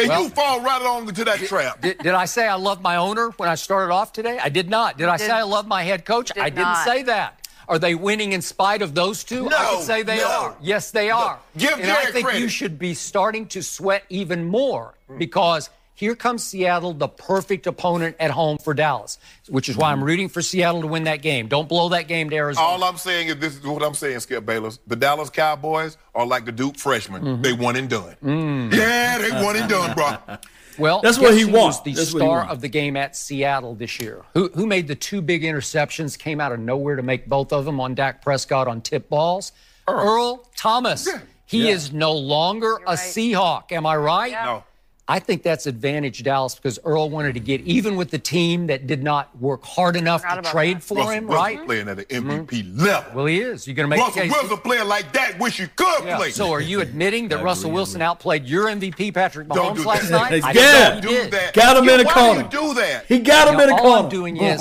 [0.00, 1.82] you fall right on to that trap.
[1.82, 4.38] Did, did I say I love my owner when I started off today?
[4.38, 4.96] I did not.
[4.96, 6.32] Did I say I love my head coach?
[6.32, 6.84] did I didn't not.
[6.86, 7.37] say that.
[7.68, 9.48] Are they winning in spite of those two?
[9.48, 10.26] No, I would say they no.
[10.26, 10.56] are.
[10.60, 11.38] Yes, they are.
[11.56, 15.18] Give and I think you should be starting to sweat even more mm.
[15.18, 15.68] because
[15.98, 19.18] here comes Seattle, the perfect opponent at home for Dallas,
[19.48, 20.06] which is why I'm mm-hmm.
[20.06, 21.48] rooting for Seattle to win that game.
[21.48, 22.64] Don't blow that game to Arizona.
[22.64, 24.78] All I'm saying is this is what I'm saying, Skip Bayless.
[24.86, 27.22] The Dallas Cowboys are like the Duke freshmen.
[27.22, 27.42] Mm-hmm.
[27.42, 28.14] They one and done.
[28.22, 28.72] Mm.
[28.72, 30.36] Yeah, they one and done, bro.
[30.78, 31.78] Well, That's what he wants.
[31.78, 34.22] was the That's star of the game at Seattle this year.
[34.34, 37.64] Who who made the two big interceptions, came out of nowhere to make both of
[37.64, 39.50] them on Dak Prescott on tip balls?
[39.88, 41.08] Earl, Thomas.
[41.46, 41.74] He Yeah.
[41.74, 42.98] is no longer a right.
[42.98, 43.72] Seahawk.
[43.72, 44.30] Am I right?
[44.30, 44.62] No.
[45.10, 48.86] I think that's advantage Dallas because Earl wanted to get even with the team that
[48.86, 50.82] did not work hard enough to trade that.
[50.82, 51.64] for Russell him, Wilson right?
[51.66, 52.78] playing at an MVP mm-hmm.
[52.84, 53.12] level.
[53.14, 53.66] Well, he is.
[53.66, 54.32] You're going to make the Russell case.
[54.32, 55.38] Wilson playing like that.
[55.38, 56.16] Wish you could Yeah.
[56.18, 56.30] play.
[56.30, 59.88] So are you admitting that I Russell Wilson outplayed your MVP Patrick Don't Mahomes do
[59.88, 60.30] last that.
[60.30, 60.44] night?
[60.44, 60.90] I Yeah.
[60.90, 61.30] didn't do he did.
[61.32, 61.54] that.
[61.54, 62.42] Got him Yeah, in the why corner.
[62.42, 63.06] do you do that?
[63.06, 64.02] He got him Now, in the all corner.
[64.04, 64.60] I'm doing is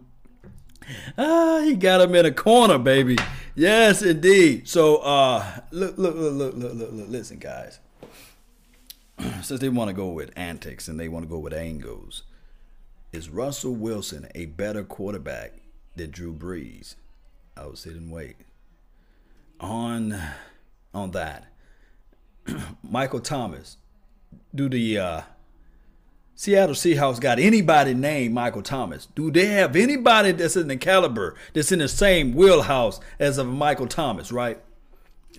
[1.18, 3.16] Ah, he got him in a corner, baby.
[3.54, 4.68] Yes, indeed.
[4.68, 7.08] So, uh, look, look, look, look, look, look, look.
[7.08, 7.78] Listen, guys.
[9.42, 12.22] Since they want to go with antics and they want to go with angles,
[13.12, 15.54] is Russell Wilson a better quarterback
[15.96, 16.94] than Drew Brees?
[17.56, 18.36] I will sit and wait.
[19.58, 20.18] On,
[20.94, 21.46] on that,
[22.82, 23.76] Michael Thomas,
[24.54, 25.20] do the uh,
[26.40, 29.04] Seattle Seahawks got anybody named Michael Thomas?
[29.14, 33.46] Do they have anybody that's in the caliber, that's in the same wheelhouse as of
[33.46, 34.58] Michael Thomas, right?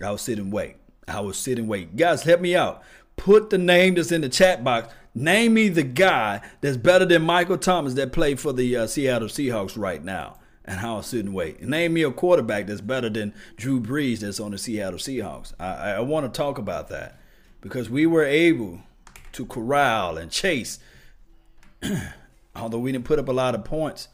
[0.03, 0.75] I will sit and wait.
[1.07, 1.95] I will sit and wait.
[1.95, 2.83] Guys, help me out.
[3.17, 4.93] Put the name that's in the chat box.
[5.15, 9.27] Name me the guy that's better than Michael Thomas that played for the uh, Seattle
[9.27, 10.37] Seahawks right now.
[10.65, 11.63] and how a certain wait.
[11.63, 15.53] Name me a quarterback that's better than Drew Brees that's on the Seattle Seahawks.
[15.59, 17.19] I, I want to talk about that
[17.59, 18.81] because we were able
[19.33, 20.79] to corral and chase,
[22.55, 24.07] although we didn't put up a lot of points,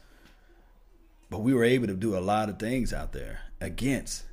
[1.30, 4.24] but we were able to do a lot of things out there against,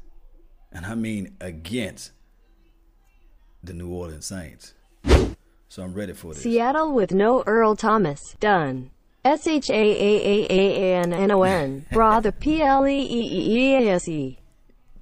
[0.71, 2.11] and I mean against,
[3.65, 4.73] the New Orleans Saints.
[5.69, 6.43] So I'm ready for this.
[6.43, 8.36] Seattle with no Earl Thomas.
[8.39, 8.91] Done.
[9.23, 11.86] S H A A A A N N O N.
[11.91, 14.38] Bra the P L E E E E A S E.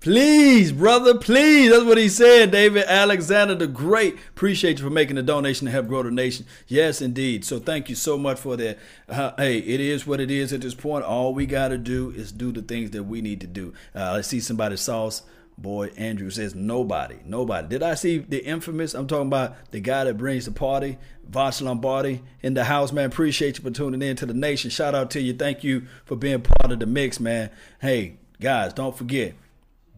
[0.04, 1.72] Please, brother, please.
[1.72, 4.18] That's what he said, David Alexander the Great.
[4.32, 6.46] Appreciate you for making the donation to help grow the nation.
[6.68, 7.46] Yes, indeed.
[7.46, 8.80] So thank you so much for that.
[9.08, 11.06] Uh, hey, it is what it is at this point.
[11.06, 13.74] All we got to do is do the things that we need to do.
[13.96, 15.22] Uh, I see somebody sauce.
[15.58, 17.70] Boy, Andrew says nobody, nobody.
[17.70, 18.94] Did I see the infamous?
[18.94, 20.98] I'm talking about the guy that brings the party,
[21.32, 23.06] Voch Lombardi, in the house, man.
[23.06, 24.70] Appreciate you for tuning in to the nation.
[24.70, 25.32] Shout out to you.
[25.32, 27.52] Thank you for being part of the mix, man.
[27.80, 29.36] Hey, guys, don't forget,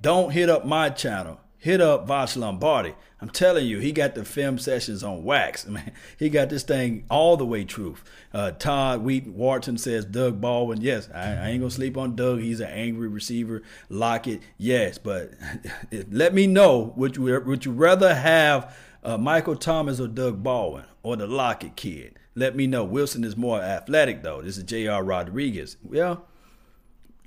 [0.06, 1.40] don't hit up my channel.
[1.58, 2.94] Hit up Voch Lombardi.
[3.20, 5.66] I'm telling you, he got the film sessions on wax.
[5.68, 8.04] Man, he got this thing all the way truth.
[8.32, 10.80] Uh, Todd Wheat Wharton says Doug Baldwin.
[10.80, 12.42] Yes, I, I, ain't gonna sleep on Doug.
[12.42, 13.64] He's an angry receiver.
[13.90, 14.42] Lockett.
[14.60, 15.32] Yes, but
[16.12, 20.86] let me know would you would you rather have uh, Michael Thomas or Doug Baldwin
[21.02, 22.20] or the Lockett kid?
[22.36, 22.84] Let me know.
[22.84, 24.44] Wilson is more athletic though.
[24.44, 25.04] This is J.R.
[25.04, 25.78] Rodriguez.
[25.84, 26.28] Well.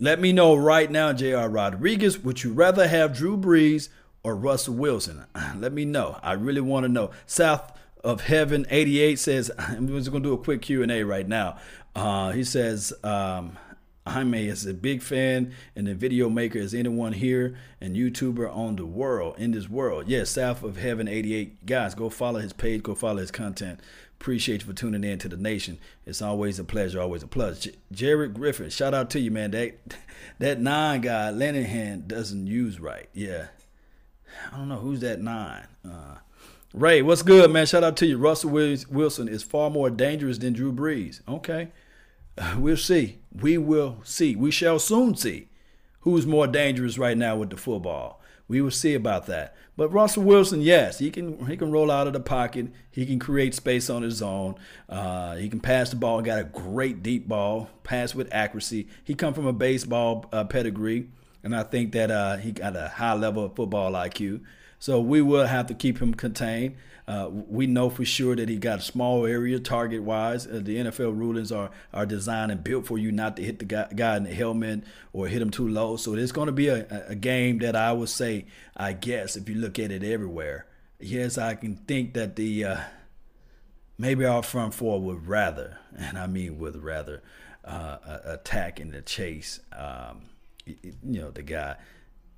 [0.00, 1.48] Let me know right now, J.R.
[1.48, 2.20] Rodriguez.
[2.20, 3.88] Would you rather have Drew Brees
[4.22, 5.24] or Russell Wilson?
[5.56, 6.20] Let me know.
[6.22, 7.10] I really want to know.
[7.26, 11.58] South of Heaven 88 says, I'm just going to do a quick Q&A right now.
[11.96, 13.58] Uh, he says, um,
[14.06, 18.76] Jaime is a big fan and a video maker as anyone here and YouTuber on
[18.76, 20.06] the world, in this world.
[20.06, 21.66] Yes, South of Heaven 88.
[21.66, 23.80] Guys, go follow his page, go follow his content.
[24.20, 25.78] Appreciate you for tuning in to the nation.
[26.04, 27.60] It's always a pleasure, always a plus.
[27.60, 29.52] J- Jared Griffin, shout out to you, man.
[29.52, 29.78] That
[30.38, 33.08] that nine guy, Lenihan, doesn't use right.
[33.12, 33.46] Yeah.
[34.52, 35.66] I don't know who's that nine.
[35.84, 36.16] Uh,
[36.74, 37.66] Ray, what's good, man?
[37.66, 38.18] Shout out to you.
[38.18, 41.20] Russell Wilson is far more dangerous than Drew Brees.
[41.28, 41.68] Okay.
[42.36, 43.18] Uh, we'll see.
[43.32, 44.36] We will see.
[44.36, 45.48] We shall soon see
[46.00, 48.20] who's more dangerous right now with the football.
[48.48, 49.54] We will see about that.
[49.78, 52.66] But Russell Wilson, yes, he can he can roll out of the pocket.
[52.90, 54.56] He can create space on his own.
[54.88, 56.20] Uh, he can pass the ball.
[56.20, 58.88] Got a great deep ball, pass with accuracy.
[59.04, 61.06] He come from a baseball uh, pedigree,
[61.44, 64.40] and I think that uh, he got a high level of football IQ.
[64.78, 66.76] So we will have to keep him contained.
[67.08, 70.46] Uh, we know for sure that he got a small area target wise.
[70.46, 73.64] Uh, the NFL rulings are are designed and built for you not to hit the
[73.64, 75.96] guy, guy in the helmet or hit him too low.
[75.96, 78.44] So it's going to be a, a game that I would say,
[78.76, 80.66] I guess, if you look at it everywhere,
[81.00, 82.80] yes, I can think that the uh,
[83.96, 87.22] maybe our front four would rather, and I mean would rather,
[87.64, 89.60] uh, attack in the chase.
[89.74, 90.26] Um,
[90.66, 91.76] you know, the guy.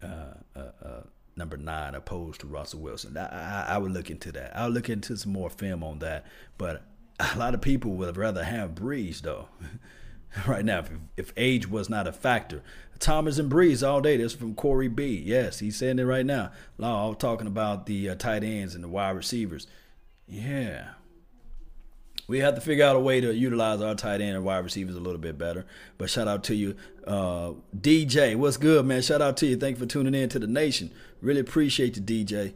[0.01, 1.03] Uh, uh,
[1.41, 3.17] number nine opposed to Russell Wilson.
[3.17, 4.53] I, I, I would look into that.
[4.55, 6.27] I'll look into some more film on that.
[6.59, 6.83] But
[7.19, 9.49] a lot of people would rather have Brees though.
[10.47, 12.63] right now, if, if, age was not a factor,
[13.01, 14.19] Thomas and Brees all day.
[14.19, 15.21] This from Corey B.
[15.25, 16.53] Yes, he's saying it right now.
[16.77, 19.67] Law talking about the uh, tight ends and the wide receivers.
[20.29, 20.91] Yeah,
[22.31, 24.95] we have to figure out a way to utilize our tight end and wide receivers
[24.95, 25.67] a little bit better.
[25.99, 28.37] But shout out to you, uh, DJ.
[28.37, 29.03] What's good, man?
[29.03, 29.57] Shout out to you.
[29.57, 30.93] Thank you for tuning in to the nation.
[31.21, 32.53] Really appreciate you, DJ.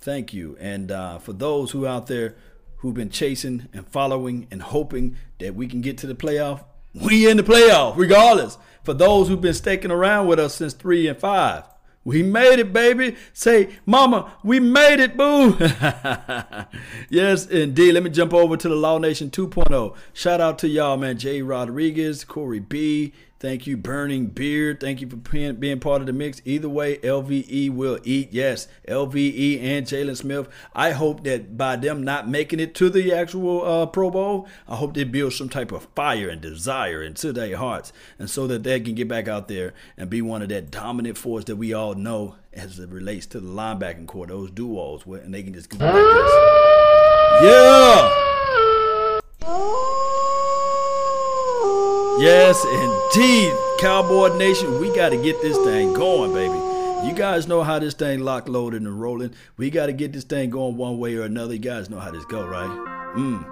[0.00, 0.56] Thank you.
[0.58, 2.36] And uh, for those who out there
[2.78, 6.64] who've been chasing and following and hoping that we can get to the playoff,
[6.94, 8.56] we in the playoff regardless.
[8.82, 11.64] For those who've been sticking around with us since three and five.
[12.08, 13.16] We made it, baby.
[13.34, 15.58] Say, Mama, we made it, boo.
[17.10, 17.92] yes, indeed.
[17.92, 19.94] Let me jump over to the Law Nation 2.0.
[20.14, 21.18] Shout out to y'all, man.
[21.18, 24.80] Jay Rodriguez, Corey B, Thank you, Burning Beard.
[24.80, 26.42] Thank you for being part of the mix.
[26.44, 28.32] Either way, LVE will eat.
[28.32, 30.48] Yes, LVE and Jaylon Smith.
[30.74, 34.74] I hope that by them not making it to the actual uh, Pro Bowl, I
[34.74, 38.64] hope they build some type of fire and desire into their hearts, and so that
[38.64, 41.72] they can get back out there and be one of that dominant force that we
[41.72, 45.72] all know as it relates to the linebacking core, those duos, and they can just
[45.74, 46.32] like this.
[47.40, 48.24] Yeah.
[52.18, 53.52] Yes, indeed.
[53.78, 56.58] Cowboy Nation, we got to get this thing going, baby.
[57.06, 59.34] You guys know how this thing locked, loaded, and rolling.
[59.56, 61.54] We got to get this thing going one way or another.
[61.54, 63.14] You guys know how this go, right?
[63.16, 63.44] Mm.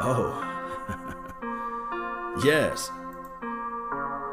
[0.00, 0.50] Oh.
[2.44, 2.90] yes.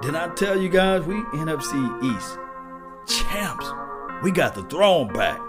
[0.04, 2.38] Did I tell you guys we NFC East
[3.08, 3.66] champs?
[4.24, 5.39] We got the throne back.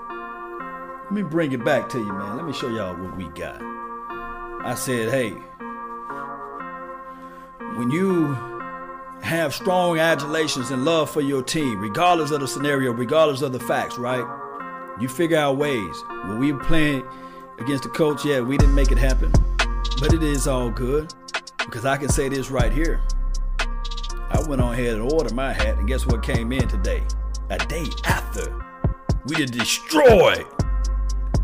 [1.04, 2.38] Let me bring it back to you, man.
[2.38, 3.60] Let me show y'all what we got.
[4.64, 5.34] I said, hey,
[7.76, 8.34] when you
[9.22, 13.60] have strong adulations and love for your team, regardless of the scenario, regardless of the
[13.60, 14.24] facts, right?
[15.00, 15.96] You figure out ways.
[16.24, 17.02] When we were playing
[17.58, 19.32] against the coach, yeah, we didn't make it happen.
[20.00, 21.14] But it is all good.
[21.58, 23.00] Because I can say this right here.
[24.30, 27.02] I went on ahead and ordered my hat, and guess what came in today?
[27.50, 28.64] A day after
[29.26, 30.46] we destroyed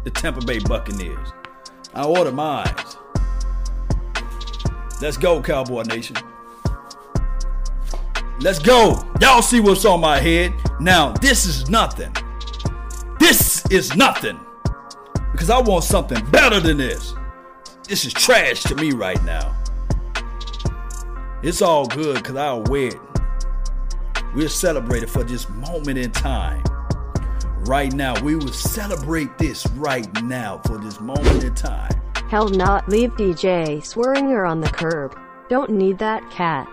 [0.05, 1.33] the Tampa Bay Buccaneers.
[1.95, 2.75] I ordered mine.
[5.01, 6.17] Let's go, Cowboy Nation.
[8.41, 9.05] Let's go.
[9.21, 10.53] Y'all see what's on my head.
[10.81, 12.13] Now, this is nothing.
[13.19, 14.39] This is nothing.
[15.33, 17.15] Because I want something better than this.
[17.89, 19.57] This is trash to me right now.
[21.43, 23.01] It's all good because I'll wear it.
[24.35, 26.63] We're celebrating for this moment in time.
[27.67, 31.93] Right now, we will celebrate this right now for this moment in time.
[32.29, 35.19] Hell not leave DJ Swearinger on the curb.
[35.49, 36.69] Don't need that cat.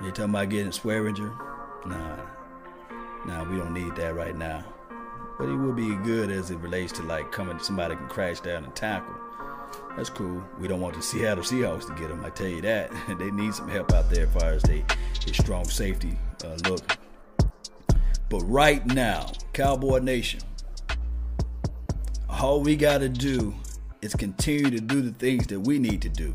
[0.00, 1.36] You talking about getting Swearinger?
[1.84, 2.18] Nah.
[3.26, 4.64] Nah, we don't need that right now.
[5.40, 8.62] But he would be good as it relates to like coming somebody can crash down
[8.62, 9.12] and tackle.
[9.96, 10.40] That's cool.
[10.60, 12.24] We don't want the Seattle Seahawks to get him.
[12.24, 12.92] I tell you that.
[13.18, 14.84] they need some help out there as far as they,
[15.26, 16.96] they strong safety uh, look.
[18.28, 20.42] But right now, Cowboy Nation,
[22.28, 23.52] all we got to do
[24.02, 26.34] is continue to do the things that we need to do,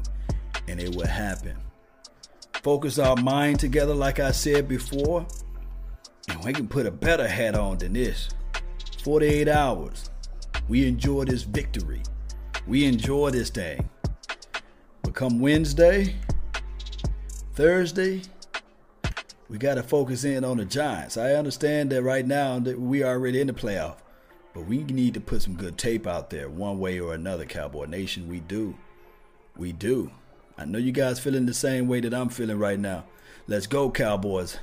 [0.67, 1.57] and it will happen.
[2.63, 5.25] Focus our mind together, like I said before,
[6.29, 8.29] and we can put a better hat on than this.
[9.03, 10.09] 48 hours.
[10.67, 12.01] We enjoy this victory.
[12.65, 13.89] We enjoy this thing.
[15.01, 16.15] But come Wednesday,
[17.53, 18.21] Thursday,
[19.49, 21.15] we got to focus in on the Giants.
[21.15, 23.95] I understand that right now that we are already in the playoff,
[24.57, 27.45] but we need to put some good tape out there, one way or another.
[27.45, 28.75] Cowboy Nation, we do,
[29.55, 30.09] we do.
[30.57, 33.03] I know you guys feeling the same way that I'm feeling right now.
[33.45, 34.57] Let's go, Cowboys.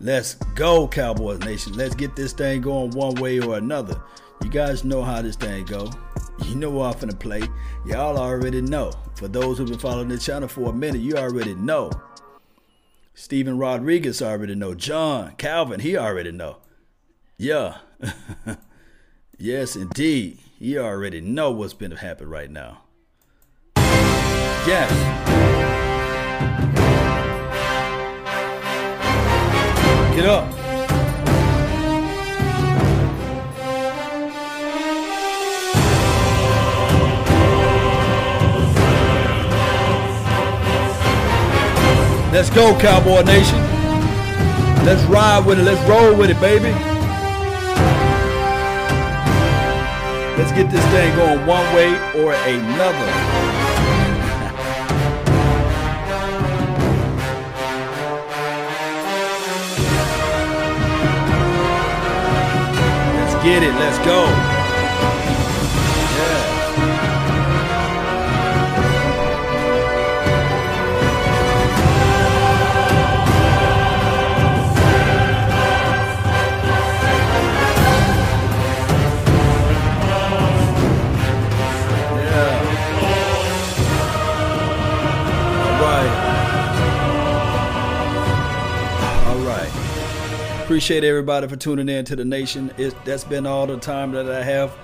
[0.00, 1.74] Let's go, Cowboys Nation.
[1.74, 4.02] Let's get this thing going one way or another.
[4.42, 5.90] You guys know how this thing go.
[6.46, 7.42] You know what I'm finna play.
[7.84, 8.92] Y'all already know.
[9.16, 11.90] For those who've been following the channel for a minute, you already know.
[13.12, 14.72] Steven Rodriguez already know.
[14.72, 16.60] John, Calvin, he already know.
[17.36, 17.76] Yeah.
[19.38, 20.38] yes, indeed.
[20.58, 22.82] You already know what's been happening right now.
[24.66, 24.90] Yes.
[30.14, 30.64] Get up.
[42.32, 43.58] Let's go, Cowboy Nation.
[44.84, 45.62] Let's ride with it.
[45.62, 46.93] Let's roll with it, baby.
[50.36, 53.06] Let's get this thing going one way or another.
[63.14, 63.72] Let's get it.
[63.74, 64.53] Let's go.
[90.64, 92.72] Appreciate everybody for tuning in to the nation.
[92.78, 94.74] It, that's been all the time that I have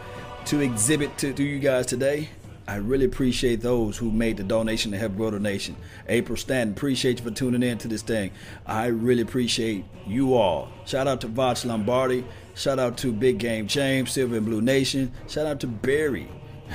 [0.45, 2.29] to exhibit to, to you guys today.
[2.69, 5.77] I really appreciate those who made the donation to help grow the nation.
[6.07, 8.31] April Stanton, appreciate you for tuning in to this thing.
[8.67, 10.69] I really appreciate you all.
[10.85, 12.27] Shout out to Voch Lombardi.
[12.55, 15.11] Shout out to Big Game James, Silver and Blue Nation.
[15.29, 16.29] Shout out to Barry.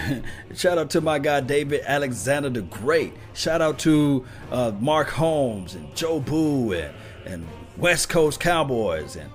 [0.55, 3.13] Shout out to my guy David Alexander the Great.
[3.35, 6.91] Shout out to uh, Mark Holmes and Joe Boo and,
[7.25, 7.47] and
[7.77, 9.29] West Coast Cowboys and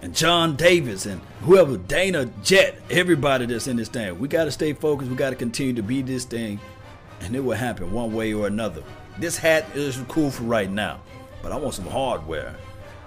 [0.00, 4.18] and John Davis and whoever Dana Jet, everybody that's in this thing.
[4.18, 5.10] We got to stay focused.
[5.10, 6.60] We got to continue to be this thing,
[7.20, 8.82] and it will happen one way or another.
[9.18, 11.00] This hat is cool for right now,
[11.42, 12.54] but I want some hardware.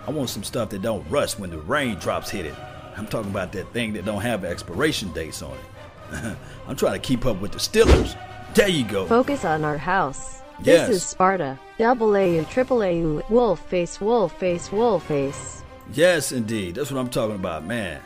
[0.06, 2.56] I want some stuff that don't rust when the raindrops hit it.
[2.98, 6.38] I'm talking about that thing that don't have expiration dates on it.
[6.68, 8.18] I'm trying to keep up with the Steelers.
[8.54, 9.06] There you go.
[9.06, 10.41] Focus on our house.
[10.64, 10.88] Yes.
[10.88, 11.58] This is Sparta.
[11.78, 15.64] Double A U, triple A wolf face, wolf face, wolf face.
[15.94, 16.76] Yes, indeed.
[16.76, 18.00] That's what I'm talking about, man.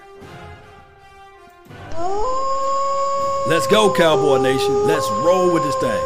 [3.48, 4.88] Let's go, Cowboy Nation.
[4.88, 6.04] Let's roll with this thing.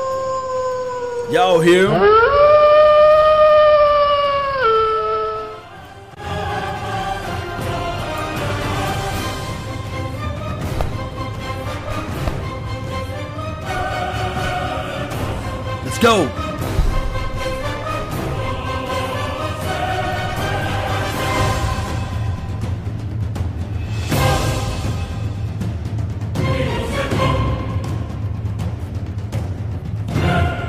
[1.32, 1.88] Y'all hear?
[16.02, 16.30] go!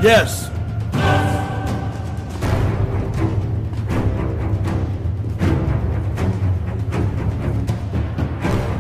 [0.03, 0.49] Yes!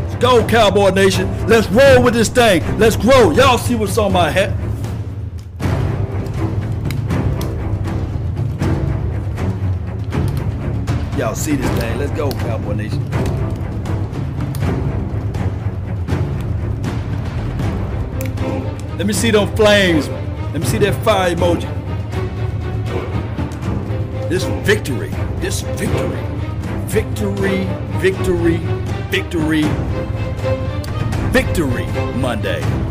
[0.02, 1.28] Let's go, Cowboy Nation.
[1.46, 2.62] Let's roll with this thing.
[2.78, 3.32] Let's grow.
[3.32, 4.69] Y'all see what's on my head.
[11.20, 11.98] Y'all see this thing.
[11.98, 13.10] Let's go, Cowboy Nation.
[18.96, 20.08] Let me see them flames.
[20.08, 21.68] Let me see that fire emoji.
[24.30, 25.10] This victory,
[25.40, 26.22] this victory,
[26.86, 27.66] victory,
[28.00, 28.56] victory,
[29.10, 29.64] victory,
[31.32, 32.89] victory Monday.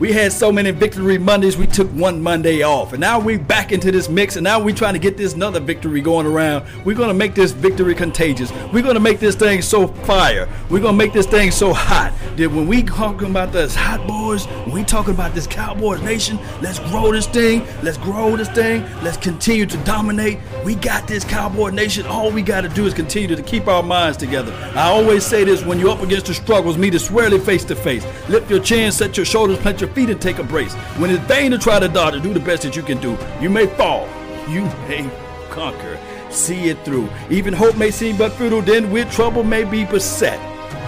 [0.00, 2.92] We had so many victory Mondays, we took one Monday off.
[2.92, 5.58] And now we're back into this mix, and now we're trying to get this another
[5.58, 6.66] victory going around.
[6.84, 8.52] We're gonna make this victory contagious.
[8.72, 10.48] We're gonna make this thing so fire.
[10.70, 14.46] We're gonna make this thing so hot that when we talking about this hot boys,
[14.46, 18.84] when we talking about this Cowboys nation, let's grow this thing, let's grow this thing,
[19.02, 20.38] let's continue to dominate.
[20.64, 22.06] We got this Cowboy nation.
[22.06, 24.52] All we gotta do is continue to keep our minds together.
[24.76, 27.74] I always say this when you're up against the struggles, meet it squarely face to
[27.74, 28.06] face.
[28.28, 30.74] Lift your chin, set your shoulders, plant your feet and take a brace.
[30.98, 33.16] When it's vain to try to dodge do the best that you can do.
[33.40, 34.08] You may fall,
[34.48, 35.10] you may
[35.50, 35.98] conquer.
[36.30, 37.08] See it through.
[37.30, 40.38] Even hope may seem but futile, then with trouble may be beset.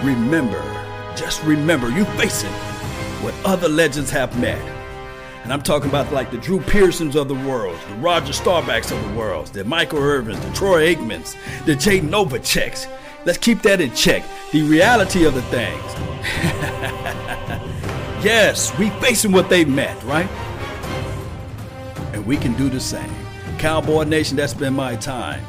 [0.03, 0.61] Remember,
[1.15, 2.51] just remember, you facing
[3.23, 4.59] what other legends have met.
[5.43, 9.03] And I'm talking about like the Drew Pearsons of the world, the Roger Staubachs of
[9.03, 11.35] the world, the Michael Irvins, the Troy Aikmans,
[11.65, 12.87] the Jay Novaceks.
[13.25, 14.23] Let's keep that in check.
[14.51, 15.81] The reality of the things.
[18.23, 20.29] Yes, we facing what they met, right?
[22.13, 23.11] And we can do the same.
[23.57, 25.43] Cowboy Nation, that's been my time.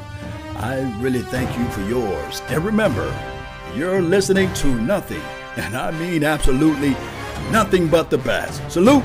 [0.55, 2.41] I really thank you for yours.
[2.47, 3.13] And remember,
[3.75, 5.21] you're listening to nothing,
[5.55, 6.95] and I mean absolutely
[7.51, 8.59] nothing but the best.
[8.71, 9.03] Salute.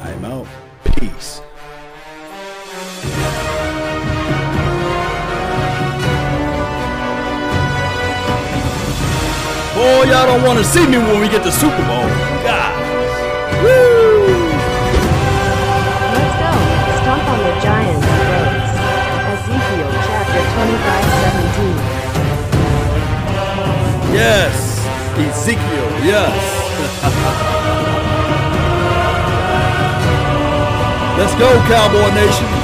[0.00, 0.46] I'm out.
[0.96, 1.42] Peace.
[9.80, 12.04] Boy, y'all don't want to see me when we get to Super Bowl.
[12.44, 12.76] God.
[13.64, 14.28] Woo!
[16.12, 16.52] Let's go.
[17.00, 18.76] Stomp on the Giants' throats.
[19.32, 21.80] Ezekiel chapter 25 17.
[24.12, 24.84] Yes.
[25.16, 26.36] Ezekiel, yes.
[31.16, 32.59] Let's go, Cowboy Nation.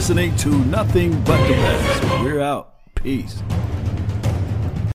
[0.00, 2.09] Listening to nothing but the best.